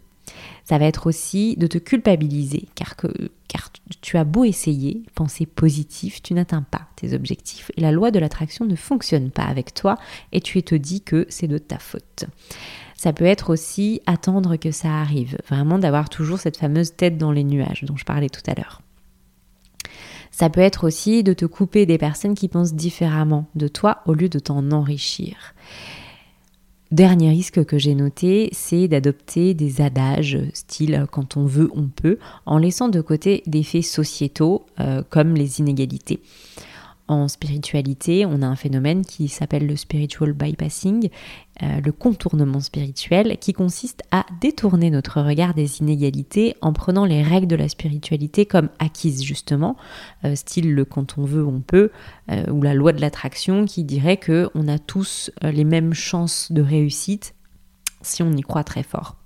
[0.65, 3.09] Ça va être aussi de te culpabiliser car, que,
[3.49, 8.11] car tu as beau essayer, penser positif, tu n'atteins pas tes objectifs et la loi
[8.11, 9.97] de l'attraction ne fonctionne pas avec toi
[10.31, 12.27] et tu te dis que c'est de ta faute.
[13.03, 17.33] Ça peut être aussi attendre que ça arrive, vraiment d'avoir toujours cette fameuse tête dans
[17.33, 18.81] les nuages dont je parlais tout à l'heure.
[20.31, 24.15] Ça peut être aussi de te couper des personnes qui pensent différemment de toi au
[24.15, 25.35] lieu de t'en enrichir.
[26.93, 32.21] Dernier risque que j'ai noté, c'est d'adopter des adages style quand on veut, on peut,
[32.47, 36.21] en laissant de côté des faits sociétaux euh, comme les inégalités
[37.13, 41.11] en spiritualité, on a un phénomène qui s'appelle le spiritual bypassing,
[41.63, 47.23] euh, le contournement spirituel, qui consiste à détourner notre regard des inégalités en prenant les
[47.23, 49.77] règles de la spiritualité comme acquises justement,
[50.25, 51.91] euh, style le quand on veut on peut,
[52.31, 56.51] euh, ou la loi de l'attraction qui dirait que on a tous les mêmes chances
[56.51, 57.35] de réussite
[58.01, 59.17] si on y croit très fort.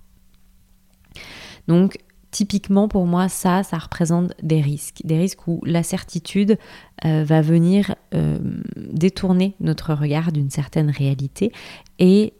[1.69, 1.99] Donc
[2.31, 5.01] Typiquement, pour moi, ça, ça représente des risques.
[5.05, 6.59] Des risques où la certitude
[7.05, 8.39] euh, va venir euh,
[8.77, 11.53] détourner notre regard d'une certaine réalité.
[11.99, 12.35] Et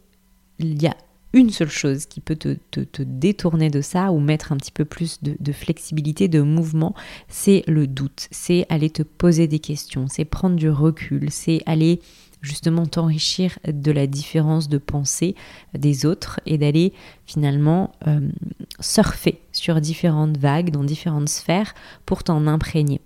[0.59, 0.95] il y a
[1.33, 2.57] une seule chose qui peut te,
[3.03, 6.95] détourner de ça ou mettre un petit peu plus de, de flexibilité, de mouvement,
[7.27, 8.27] c'est le doute.
[8.31, 12.01] C'est aller te poser des questions, c'est prendre du recul, c'est aller
[12.41, 15.35] justement t'enrichir de la différence de pensée
[15.73, 16.93] des autres et d'aller
[17.25, 18.29] finalement euh,
[18.79, 21.73] surfer sur différentes vagues, dans différentes sphères
[22.05, 23.01] pour t'en imprégner.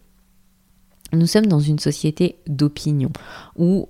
[1.13, 3.11] Nous sommes dans une société d'opinion
[3.57, 3.89] où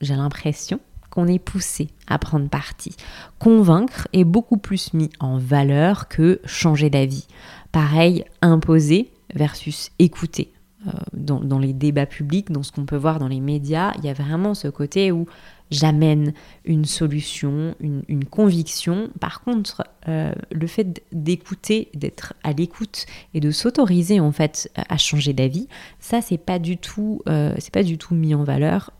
[0.00, 2.94] j'ai l'impression qu'on est poussé à prendre parti.
[3.38, 7.26] Convaincre est beaucoup plus mis en valeur que changer d'avis.
[7.72, 10.52] Pareil, imposer versus écouter.
[10.86, 14.08] Euh, dans, les débats publics, dans ce qu'on peut voir dans les médias, il y
[14.08, 15.26] a vraiment ce côté où
[15.70, 19.08] j'amène une solution, une, conviction.
[19.20, 24.98] Par contre, euh, le fait d'écouter, d'être à l'écoute et de s'autoriser en fait à
[24.98, 25.68] changer d'avis,
[26.00, 28.90] ça c'est pas du tout, euh, c'est pas du tout mis en valeur,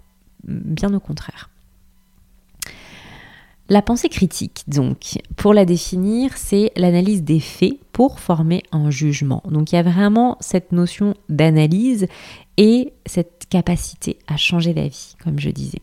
[0.45, 1.51] bien au contraire.
[3.71, 9.43] La pensée critique, donc, pour la définir, c'est l'analyse des faits pour former un jugement.
[9.49, 12.07] Donc il y a vraiment cette notion d'analyse
[12.59, 15.81] et cette capacité à changer d'avis, comme je disais.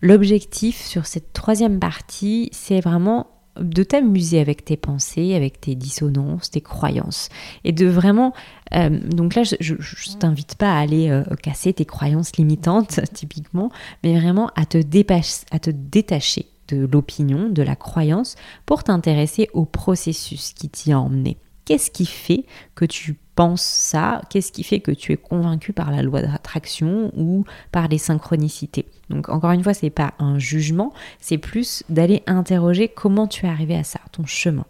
[0.00, 3.26] L'objectif sur cette troisième partie, c'est vraiment
[3.60, 7.28] de t'amuser avec tes pensées, avec tes dissonances, tes croyances.
[7.64, 8.32] Et de vraiment...
[8.72, 13.70] Euh, donc là, je ne t'invite pas à aller euh, casser tes croyances limitantes, typiquement,
[14.04, 20.52] mais vraiment à te, à te détacher l'opinion, de la croyance, pour t'intéresser au processus
[20.52, 21.36] qui t'y a emmené.
[21.64, 24.22] Qu'est-ce qui fait que tu penses ça?
[24.28, 28.86] Qu'est-ce qui fait que tu es convaincu par la loi d'attraction ou par les synchronicités?
[29.08, 33.48] Donc encore une fois, c'est pas un jugement, c'est plus d'aller interroger comment tu es
[33.48, 34.66] arrivé à ça, ton chemin.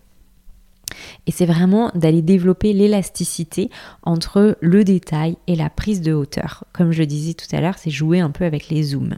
[1.27, 3.71] Et c'est vraiment d'aller développer l'élasticité
[4.03, 6.65] entre le détail et la prise de hauteur.
[6.73, 9.17] Comme je disais tout à l'heure, c'est jouer un peu avec les zooms.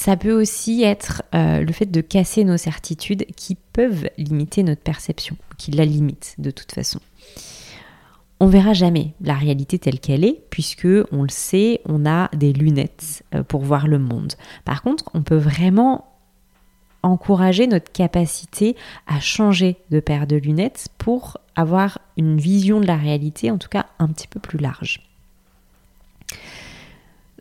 [0.00, 4.80] Ça peut aussi être euh, le fait de casser nos certitudes qui peuvent limiter notre
[4.80, 7.00] perception, qui la limitent de toute façon.
[8.40, 12.54] On verra jamais la réalité telle qu'elle est, puisque on le sait, on a des
[12.54, 14.32] lunettes euh, pour voir le monde.
[14.64, 16.06] Par contre, on peut vraiment
[17.02, 22.96] encourager notre capacité à changer de paire de lunettes pour avoir une vision de la
[22.96, 25.09] réalité, en tout cas un petit peu plus large.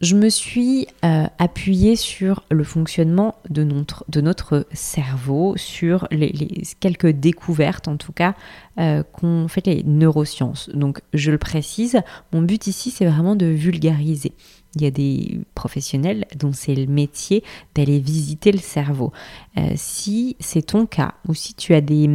[0.02, 6.32] Je me suis euh, appuyée sur le fonctionnement de notre, cerveau, sur les,
[6.80, 8.34] quelques découvertes en tout cas
[8.80, 10.70] euh, qu'ont fait les neurosciences.
[10.74, 12.00] Donc je le précise,
[12.32, 14.32] mon but ici c'est vraiment de vulgariser.
[14.76, 17.44] Il y a des professionnels dont c'est le métier
[17.76, 19.12] d'aller visiter le cerveau.
[19.58, 22.08] Euh, si c'est ton cas ou si tu as des...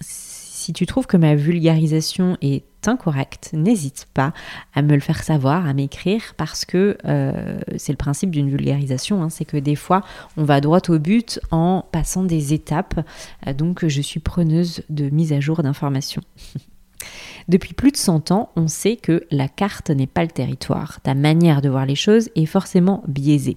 [0.00, 4.32] Si tu trouves que ma vulgarisation est incorrecte, n'hésite pas
[4.74, 9.22] à me le faire savoir, à m'écrire, parce que euh, c'est le principe d'une vulgarisation,
[9.22, 10.02] hein, c'est que des fois
[10.36, 13.00] on va droit au but en passant des étapes,
[13.46, 16.22] euh, donc je suis preneuse de mise à jour d'informations.
[17.48, 21.00] Depuis plus de 100 ans, on sait que la carte n'est pas le territoire.
[21.00, 23.56] Ta manière de voir les choses est forcément biaisée.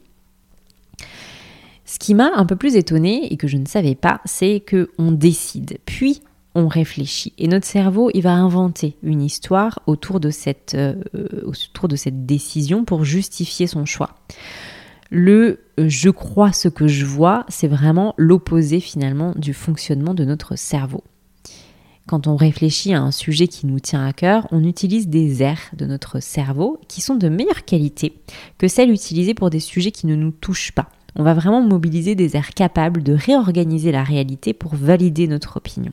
[1.85, 4.91] Ce qui m'a un peu plus étonnée et que je ne savais pas, c'est que
[4.97, 6.21] on décide, puis
[6.55, 7.33] on réfléchit.
[7.37, 10.95] Et notre cerveau, il va inventer une histoire autour de cette, euh,
[11.43, 14.15] autour de cette décision pour justifier son choix.
[15.09, 20.25] Le euh, je crois ce que je vois, c'est vraiment l'opposé finalement du fonctionnement de
[20.25, 21.03] notre cerveau.
[22.07, 25.71] Quand on réfléchit à un sujet qui nous tient à cœur, on utilise des aires
[25.77, 28.13] de notre cerveau qui sont de meilleure qualité
[28.57, 30.89] que celles utilisées pour des sujets qui ne nous touchent pas.
[31.15, 35.91] On va vraiment mobiliser des aires capables de réorganiser la réalité pour valider notre opinion.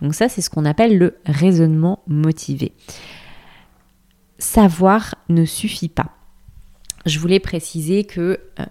[0.00, 2.72] Donc ça, c'est ce qu'on appelle le raisonnement motivé.
[4.38, 6.12] Savoir ne suffit pas.
[7.06, 8.64] Je voulais préciser que euh,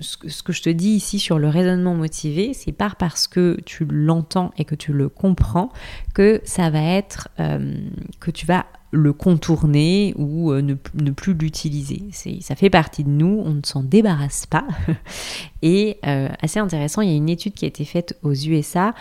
[0.00, 3.84] ce que, je te dis ici sur le raisonnement motivé, c'est pas parce que tu
[3.84, 5.70] l'entends et que tu le comprends
[6.14, 7.74] que ça va être euh,
[8.20, 10.74] que tu vas le contourner ou euh, ne,
[11.10, 12.04] plus l'utiliser.
[12.40, 14.66] Ça fait partie de nous, on ne s'en débarrasse pas.
[15.62, 18.94] et assez intéressant, il y a une étude qui a été faite aux USA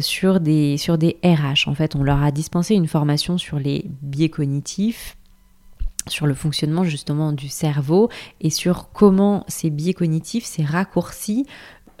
[0.00, 1.68] sur, des, sur des RH.
[1.68, 5.16] En fait, on leur a dispensé une formation sur les biais cognitifs
[6.08, 8.08] sur le fonctionnement justement du cerveau
[8.40, 11.46] et sur comment ces biais cognitifs, ces raccourcis,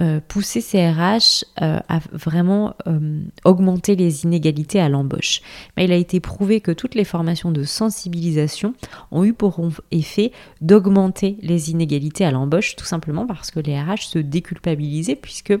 [0.02, 5.40] euh, pousser ces RH euh, à vraiment euh, augmenter les inégalités à l'embauche.
[5.76, 8.74] Mais il a été prouvé que toutes les formations de sensibilisation
[9.10, 9.58] ont eu pour
[9.92, 15.54] effet d'augmenter les inégalités à l'embauche, tout simplement parce que les RH se déculpabilisaient puisque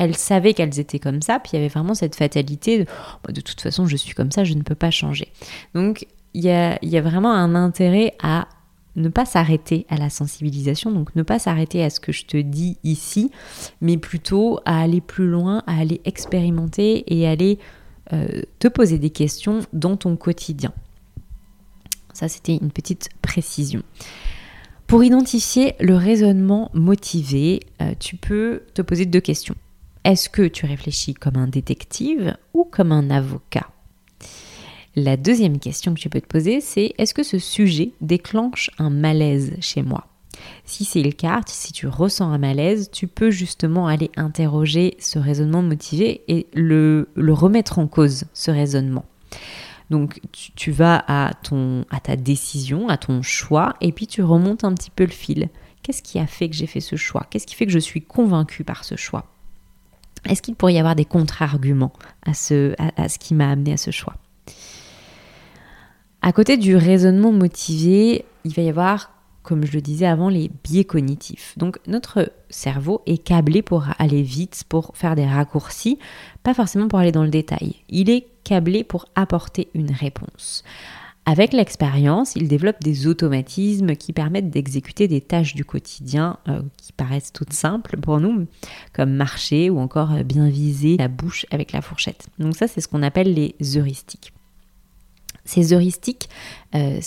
[0.00, 2.86] elles savaient qu'elles étaient comme ça, puis il y avait vraiment cette fatalité de,
[3.28, 5.28] oh, de toute façon je suis comme ça, je ne peux pas changer.
[5.74, 8.48] Donc il y a, vraiment un intérêt à
[8.96, 12.38] ne pas s'arrêter à la sensibilisation, donc ne pas s'arrêter à ce que je te
[12.38, 13.30] dis ici,
[13.82, 17.58] mais plutôt à aller plus loin, à aller expérimenter et aller
[18.14, 20.72] euh, te poser des questions dans ton quotidien.
[22.14, 23.82] Ça, c'était une petite précision.
[24.86, 29.56] Pour identifier le raisonnement motivé, euh, tu peux te poser deux questions.
[30.04, 33.68] Est-ce que tu réfléchis comme un détective ou comme un avocat?
[34.96, 38.88] La deuxième question que tu peux te poser, c'est est-ce que ce sujet déclenche un
[38.88, 40.06] malaise chez moi?
[40.64, 45.18] Si c'est le cas, si tu ressens un malaise, tu peux justement aller interroger ce
[45.18, 49.04] raisonnement motivé et le, remettre en cause, ce raisonnement.
[49.90, 51.32] Donc tu, vas à,
[51.90, 55.50] à ta décision, à ton choix, et puis tu remontes un petit peu le fil.
[55.82, 57.26] Qu'est-ce qui a fait que j'ai fait ce choix?
[57.28, 59.26] Qu'est-ce qui fait que je suis convaincue par ce choix?
[60.28, 61.92] Est-ce qu'il pourrait y avoir des contre-arguments
[62.24, 64.14] à ce, à ce qui m'a amené à ce choix?
[66.22, 69.10] À côté du raisonnement motivé, il va y avoir,
[69.42, 71.54] comme je le disais avant, les biais cognitifs.
[71.56, 75.98] Donc notre cerveau est câblé pour aller vite, pour faire des raccourcis,
[76.42, 77.76] pas forcément pour aller dans le détail.
[77.88, 80.62] Il est câblé pour apporter une réponse.
[81.30, 86.92] Avec l'expérience, il développe des automatismes qui permettent d'exécuter des tâches du quotidien euh, qui
[86.92, 88.48] paraissent toutes simples pour nous,
[88.92, 92.26] comme marcher ou encore bien viser la bouche avec la fourchette.
[92.40, 94.32] Donc ça, c'est ce qu'on appelle les heuristiques.
[95.44, 96.28] Ces heuristiques
[96.74, 96.98] euh,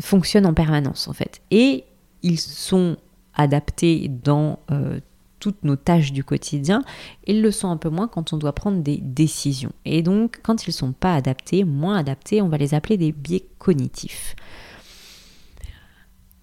[0.00, 1.42] fonctionnent en permanence en fait.
[1.50, 1.84] Et
[2.22, 2.96] ils sont
[3.34, 5.00] adaptés dans euh,
[5.44, 6.82] toutes nos tâches du quotidien.
[7.26, 9.72] Ils le sont un peu moins quand on doit prendre des décisions.
[9.84, 13.12] Et donc quand ils ne sont pas adaptés, moins adaptés, on va les appeler des
[13.12, 14.34] biais cognitifs.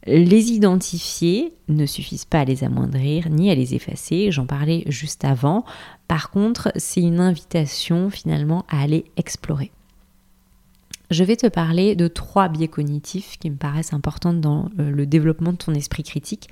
[0.05, 5.25] Les identifier ne suffisent pas à les amoindrir ni à les effacer, j'en parlais juste
[5.25, 5.65] avant.
[6.07, 9.71] Par contre, c'est une invitation finalement à aller explorer.
[11.11, 15.05] Je vais te parler de trois biais cognitifs qui me paraissent importants dans euh, le
[15.05, 16.47] développement de ton esprit critique.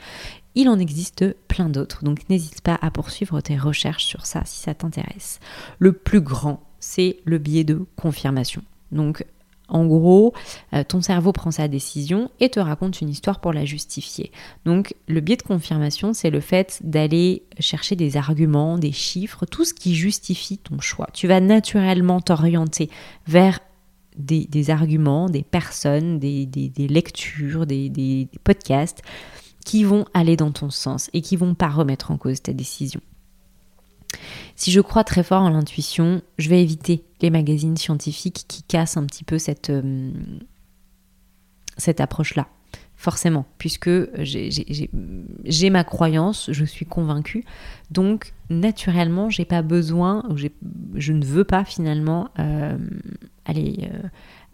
[0.55, 4.63] Il en existe plein d'autres, donc n'hésite pas à poursuivre tes recherches sur ça si
[4.63, 5.39] ça t'intéresse.
[5.77, 8.63] Le plus grand, c'est le biais de confirmation.
[8.91, 9.23] Donc
[9.69, 10.33] en gros,
[10.73, 14.31] euh, ton cerveau prend sa décision et te raconte une histoire pour la justifier.
[14.65, 19.65] Donc le biais de confirmation, c'est le fait d'aller chercher des arguments, des chiffres, tout
[19.65, 21.07] ce qui justifie ton choix.
[21.13, 22.89] Tu vas naturellement t'orienter
[23.27, 23.59] vers
[24.17, 29.01] des, arguments, des personnes, des, lectures, des, podcasts
[29.69, 33.01] qui vont aller dans ton sens et qui vont pas remettre en cause ta décision.
[34.55, 38.97] Si je crois très fort en l'intuition, je vais éviter les magazines scientifiques qui cassent
[38.97, 40.09] un petit peu cette, euh,
[41.77, 42.47] cette approche-là.
[42.95, 43.91] Forcément, puisque
[44.23, 47.45] j'ai ma croyance, je suis convaincue.
[47.91, 50.27] Donc, naturellement, j'ai pas besoin,
[50.95, 52.75] je ne veux pas finalement euh,
[53.45, 54.07] aller, euh,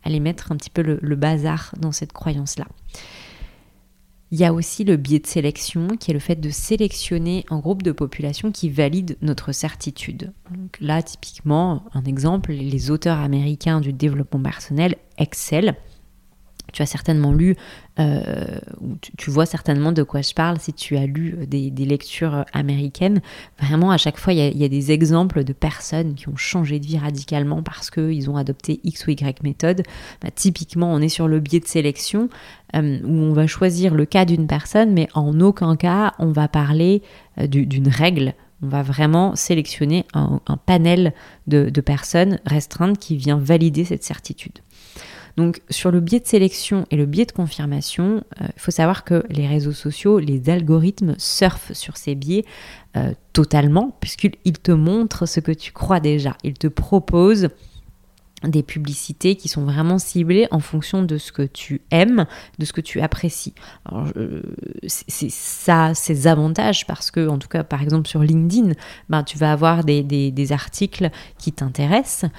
[0.03, 2.65] aller mettre un petit peu le bazar dans cette croyance-là.
[4.31, 7.59] Il y a aussi le biais de sélection, qui est le fait de sélectionner un
[7.59, 10.33] groupe de population qui valide notre certitude.
[10.81, 15.75] Là, typiquement, un exemple, les auteurs américains du développement personnel excellent
[16.75, 17.55] tu as certainement lu,
[17.99, 18.59] euh,
[19.17, 23.21] tu, vois certainement de quoi je parle si tu as lu des, lectures américaines.
[23.59, 26.85] Vraiment, à chaque fois, il y, a, des exemples de personnes qui ont changé de
[26.85, 29.83] vie radicalement parce qu'ils ont adopté X ou Y méthode.
[30.21, 32.29] Bah, typiquement, on est sur le biais de sélection
[32.75, 36.47] euh, où on va choisir le cas d'une personne, mais en aucun cas on va
[36.47, 37.01] parler
[37.39, 38.33] euh, d'une règle.
[38.61, 41.13] On va vraiment sélectionner un, panel
[41.45, 44.59] de, de personnes restreintes qui vient valider cette certitude.
[45.37, 49.03] Donc sur le biais de sélection et le biais de confirmation, il euh, faut savoir
[49.03, 52.45] que les réseaux sociaux, les algorithmes surfent sur ces biais
[52.95, 56.37] euh, totalement, puisqu'ils te montrent ce que tu crois déjà.
[56.43, 57.49] Ils te proposent
[58.43, 62.25] des publicités qui sont vraiment ciblées en fonction de ce que tu aimes,
[62.59, 63.55] de ce que tu apprécies.
[64.85, 68.73] c'est ça ses avantages parce que, en tout cas, par exemple sur LinkedIn,
[69.09, 71.09] ben, tu vas avoir des articles
[71.39, 72.29] qui t'intéressent.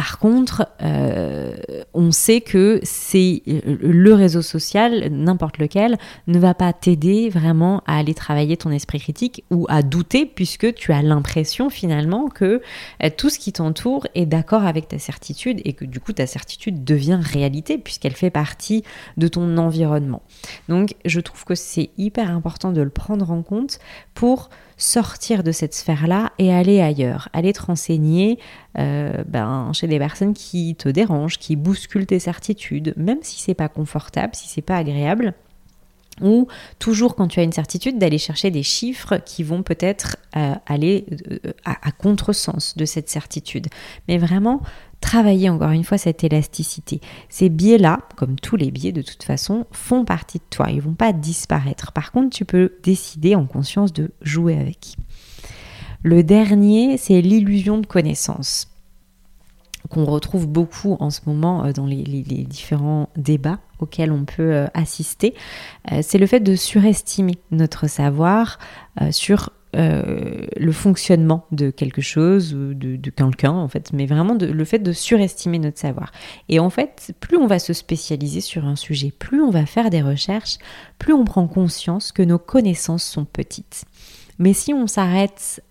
[0.00, 1.54] Par contre, euh,
[1.92, 7.82] on sait que c'est euh, le réseau social, n'importe lequel, ne va pas t'aider vraiment
[7.86, 12.62] à aller travailler ton esprit critique ou à douter puisque tu as l'impression finalement que
[13.02, 16.26] euh, tout ce qui t'entoure est d'accord avec ta certitude et que du coup ta
[16.26, 18.82] certitude devient réalité puisqu'elle fait partie
[19.18, 20.22] de ton environnement.
[20.70, 23.80] Donc je trouve que c'est hyper important de le prendre en compte
[24.14, 24.48] pour
[24.80, 28.38] sortir de cette sphère-là et aller ailleurs, aller te renseigner
[28.78, 33.54] euh, ben, chez des personnes qui te dérangent, qui bousculent tes certitudes, même si c'est
[33.54, 35.34] pas confortable, si c'est pas agréable
[36.20, 40.54] ou toujours quand tu as une certitude d'aller chercher des chiffres qui vont peut-être euh,
[40.66, 43.68] aller euh, à, à contresens de cette certitude.
[44.06, 44.60] Mais vraiment
[45.00, 47.00] travailler encore une fois cette élasticité.
[47.28, 50.94] Ces biais-là, comme tous les biais de toute façon, font partie de toi, ils vont
[50.94, 51.92] pas disparaître.
[51.92, 54.96] Par contre, tu peux décider en conscience de jouer avec.
[56.02, 58.70] Le dernier, c'est l'illusion de connaissance
[59.88, 64.66] qu'on retrouve beaucoup en ce moment euh, dans les, différents débats auxquels on peut euh,
[64.74, 65.34] assister,
[65.90, 68.58] euh, c'est le fait de surestimer notre savoir
[69.10, 74.78] sur le fonctionnement de quelque chose ou de, quelqu'un en fait, mais vraiment le fait
[74.78, 76.12] de surestimer notre savoir.
[76.48, 79.90] Et en fait, plus on va se spécialiser sur un sujet, plus on va faire
[79.90, 80.58] des recherches,
[80.98, 83.84] plus on prend conscience que nos connaissances sont petites.
[84.38, 85.62] Mais si on s'arrête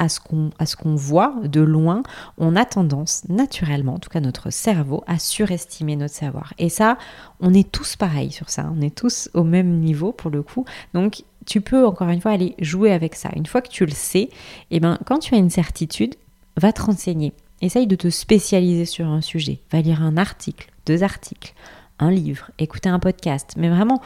[0.00, 2.02] à ce qu'on voit de loin,
[2.38, 6.54] on a tendance naturellement, en tout cas notre cerveau, à surestimer notre savoir.
[6.58, 6.96] Et ça,
[7.40, 10.64] on est tous pareils sur ça, on est tous au même niveau pour le coup.
[10.94, 13.30] Donc tu peux encore une fois aller jouer avec ça.
[13.34, 14.28] Une fois que tu le sais,
[14.70, 16.14] eh ben, quand tu as une certitude,
[16.56, 17.32] va te renseigner.
[17.60, 19.60] Essaye de te spécialiser sur un sujet.
[19.70, 21.54] Va lire un article, deux articles,
[21.98, 24.00] un livre, écouter un podcast, mais vraiment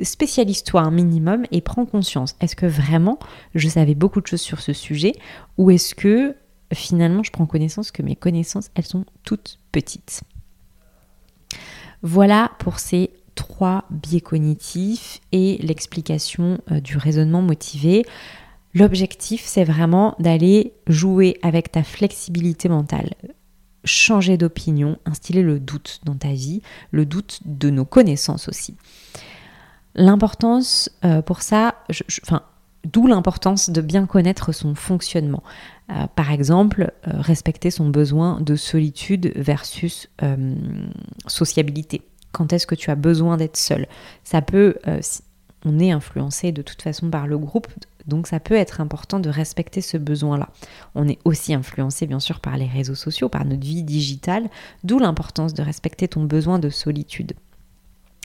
[0.00, 2.34] spécialise-toi un minimum et prends conscience.
[2.40, 3.18] Est-ce que vraiment
[3.54, 5.12] je savais beaucoup de choses sur ce sujet
[5.58, 6.34] ou est-ce que
[6.72, 10.22] finalement je prends connaissance que mes connaissances, elles sont toutes petites?
[12.02, 18.04] Voilà pour ces trois biais cognitifs et l'explication euh, du raisonnement motivé.
[18.74, 23.10] L'objectif, c'est vraiment d'aller jouer avec ta flexibilité mentale
[23.84, 26.62] changer d'opinion, instiller le doute dans ta vie,
[26.92, 28.76] le doute de nos connaissances aussi.
[29.96, 31.74] L'importance euh, pour ça,
[32.22, 32.42] enfin,
[32.84, 35.42] d'où l'importance de bien connaître son fonctionnement.
[35.90, 40.08] Euh, par exemple, respecter son besoin de solitude versus
[41.26, 42.02] sociabilité.
[42.32, 43.86] Quand est-ce que tu as besoin d'être seul.
[44.24, 45.00] Ça peut, euh,
[45.64, 47.68] on est influencé de toute façon par le groupe,
[48.06, 50.48] donc ça peut être important de respecter ce besoin-là.
[50.94, 54.48] On est aussi influencé bien sûr par les réseaux sociaux, par notre vie digitale,
[54.82, 57.34] d'où l'importance de respecter ton besoin de solitude.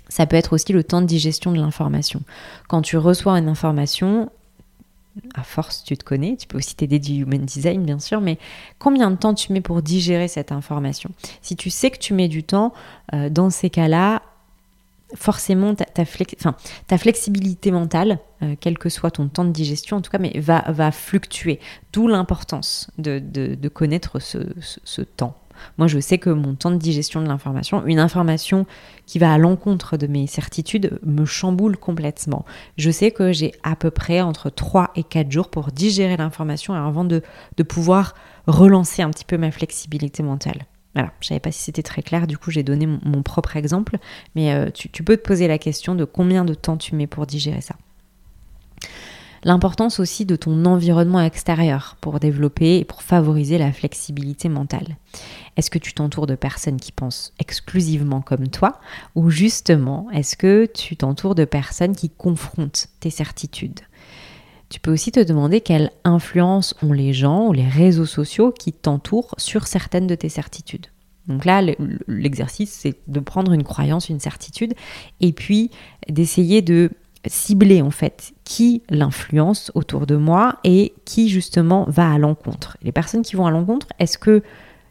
[0.10, 2.22] Ça peut être aussi le temps de digestion de l'information.
[2.70, 4.32] Quand tu reçois une information,
[5.36, 8.38] à force tu te connais, tu peux aussi t'aider du human design bien sûr, mais
[8.80, 11.10] combien de temps tu mets pour digérer cette information?
[11.42, 12.74] Si tu sais que tu mets du temps,
[13.14, 14.22] euh, dans ces cas-là,
[15.16, 16.06] forcément ta,
[16.98, 20.66] flexibilité mentale, euh, quel que soit ton temps de digestion en tout cas, mais va,
[20.70, 21.60] va fluctuer.
[21.94, 25.38] D'où l'importance de, connaître ce, temps.
[25.78, 28.66] Moi, je sais que mon temps de digestion de l'information, une information
[29.06, 32.46] qui va à l'encontre de mes certitudes, me chamboule complètement.
[32.78, 36.74] Je sais que j'ai à peu près entre 3 et 4 jours pour digérer l'information
[36.74, 37.22] avant de
[37.68, 38.16] pouvoir
[38.48, 40.66] relancer un petit peu ma flexibilité mentale.
[40.98, 43.56] Voilà, je ne savais pas si c'était très clair, du coup j'ai donné mon, propre
[43.56, 43.98] exemple,
[44.34, 47.28] mais euh, tu, peux te poser la question de combien de temps tu mets pour
[47.28, 47.76] digérer ça.
[49.44, 54.98] L'importance aussi de ton environnement extérieur pour développer et pour favoriser la flexibilité mentale.
[55.56, 58.80] Est-ce que tu t'entoures de personnes qui pensent exclusivement comme toi
[59.16, 63.82] ou justement est-ce que tu t'entoures de personnes qui confrontent tes certitudes?
[64.70, 68.74] Tu peux aussi te demander quelle influence ont les gens ou les réseaux sociaux qui
[68.74, 70.88] t'entourent sur certaines de tes certitudes.
[71.28, 71.62] Donc là,
[72.08, 74.74] l'exercice, c'est de prendre une croyance, une certitude,
[75.20, 75.72] et puis
[76.08, 76.92] d'essayer de
[77.26, 82.78] cibler en fait qui l'influence autour de moi et qui justement va à l'encontre.
[82.82, 84.44] Les personnes qui vont à l'encontre, est-ce que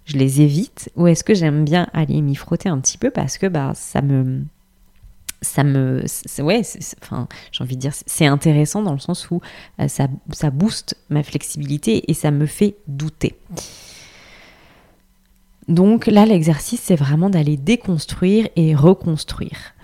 [0.07, 3.39] je les évite ou est-ce que j'aime bien aller m'y frotter un petit peu parce
[3.39, 4.45] que bah, ça me
[5.43, 6.05] ça me
[6.39, 6.63] ouais
[7.03, 9.41] enfin j'ai envie de dire c'est intéressant dans le sens où
[9.81, 13.35] euh, ça, ça booste ma flexibilité et ça me fait douter
[15.69, 19.75] donc là l'exercice c'est vraiment d'aller déconstruire et reconstruire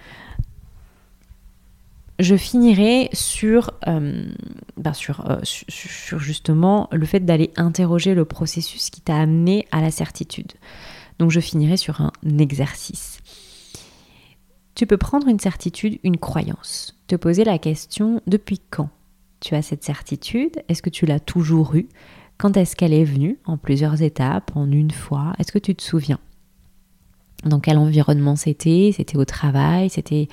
[2.18, 4.30] je finirai sur, euh,
[4.76, 4.92] ben
[5.28, 5.40] euh,
[6.18, 10.52] justement le fait d'aller interroger le processus qui t'a amené à la certitude.
[11.18, 13.20] Donc je finirai sur un exercice.
[14.74, 18.88] Tu peux prendre une certitude, une croyance, te poser la question depuis quand
[19.40, 20.62] tu as cette certitude?
[20.68, 21.88] Est-ce que tu l'as toujours eue?
[22.38, 23.38] Quand est-ce qu'elle est venue?
[23.44, 25.34] En plusieurs étapes, en une fois?
[25.38, 26.18] Est-ce que tu te souviens?
[27.44, 28.92] Dans quel environnement c'était.
[28.96, 30.28] C'était au travail, c'était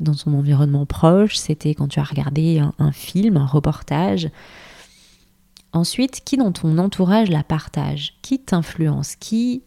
[0.00, 4.30] dans son environnement proche, c'était quand tu as regardé un, film, un reportage.
[5.72, 8.14] Ensuite, qui dans ton entourage la partage?
[8.22, 9.16] Qui t'influence?
[9.16, 9.62] Qui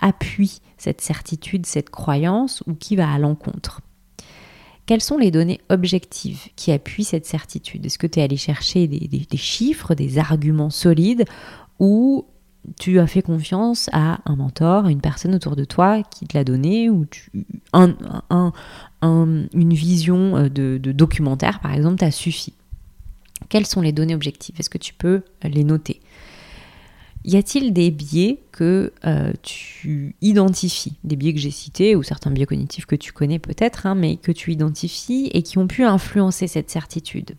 [0.00, 3.80] appuie cette certitude, cette croyance ou qui va à l'encontre?
[4.86, 7.86] Quelles sont les données objectives qui appuient cette certitude?
[7.86, 11.24] Est-ce que tu es allé chercher des, chiffres, des arguments solides
[11.78, 12.26] ou
[12.78, 16.36] tu as fait confiance à un mentor, à une personne autour de toi qui te
[16.36, 17.06] l'a donné, ou
[19.02, 22.54] une vision euh, de, documentaire, par exemple, t'a suffi.
[23.48, 24.54] Quelles sont les données objectives?
[24.58, 26.00] Est-ce que tu peux les noter?
[27.26, 32.30] Y a-t-il des biais que euh, tu identifies, des biais que j'ai cités ou certains
[32.30, 35.84] biais cognitifs que tu connais peut-être, hein, mais que tu identifies et qui ont pu
[35.84, 37.34] influencer cette certitude?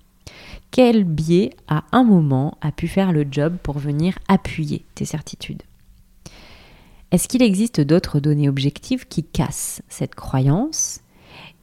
[0.72, 5.64] Quel biais à un moment a pu faire le job pour venir appuyer tes certitudes?
[7.12, 11.02] Est-ce qu'il existe d'autres données objectives qui cassent cette croyance?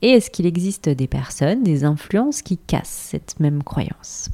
[0.00, 4.30] Et est-ce qu'il existe des personnes, des influences qui cassent cette même croyance?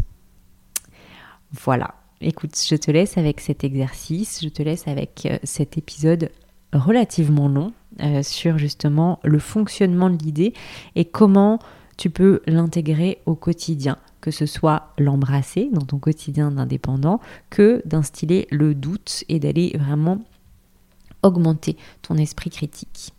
[1.53, 6.31] Voilà, Écoute, je te laisse avec cet exercice, je te laisse avec euh, cet épisode
[6.73, 10.53] relativement long euh, sur justement le fonctionnement de l'idée
[10.97, 11.61] et comment
[11.97, 18.47] tu peux l'intégrer au quotidien, que ce soit l'embrasser dans ton quotidien d'indépendant, que d'instiller
[18.51, 20.21] le doute et d'aller vraiment
[21.23, 23.13] augmenter ton esprit critique.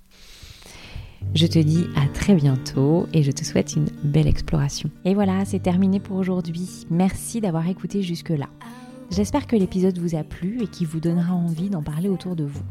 [1.35, 4.89] Je te dis à très bientôt et je te souhaite une belle exploration.
[5.05, 6.87] Et voilà, c'est terminé pour aujourd'hui.
[6.89, 8.47] Merci d'avoir écouté jusque-là.
[9.11, 12.45] J'espère que l'épisode vous a plu et qu'il vous donnera envie d'en parler autour de
[12.45, 12.63] vous.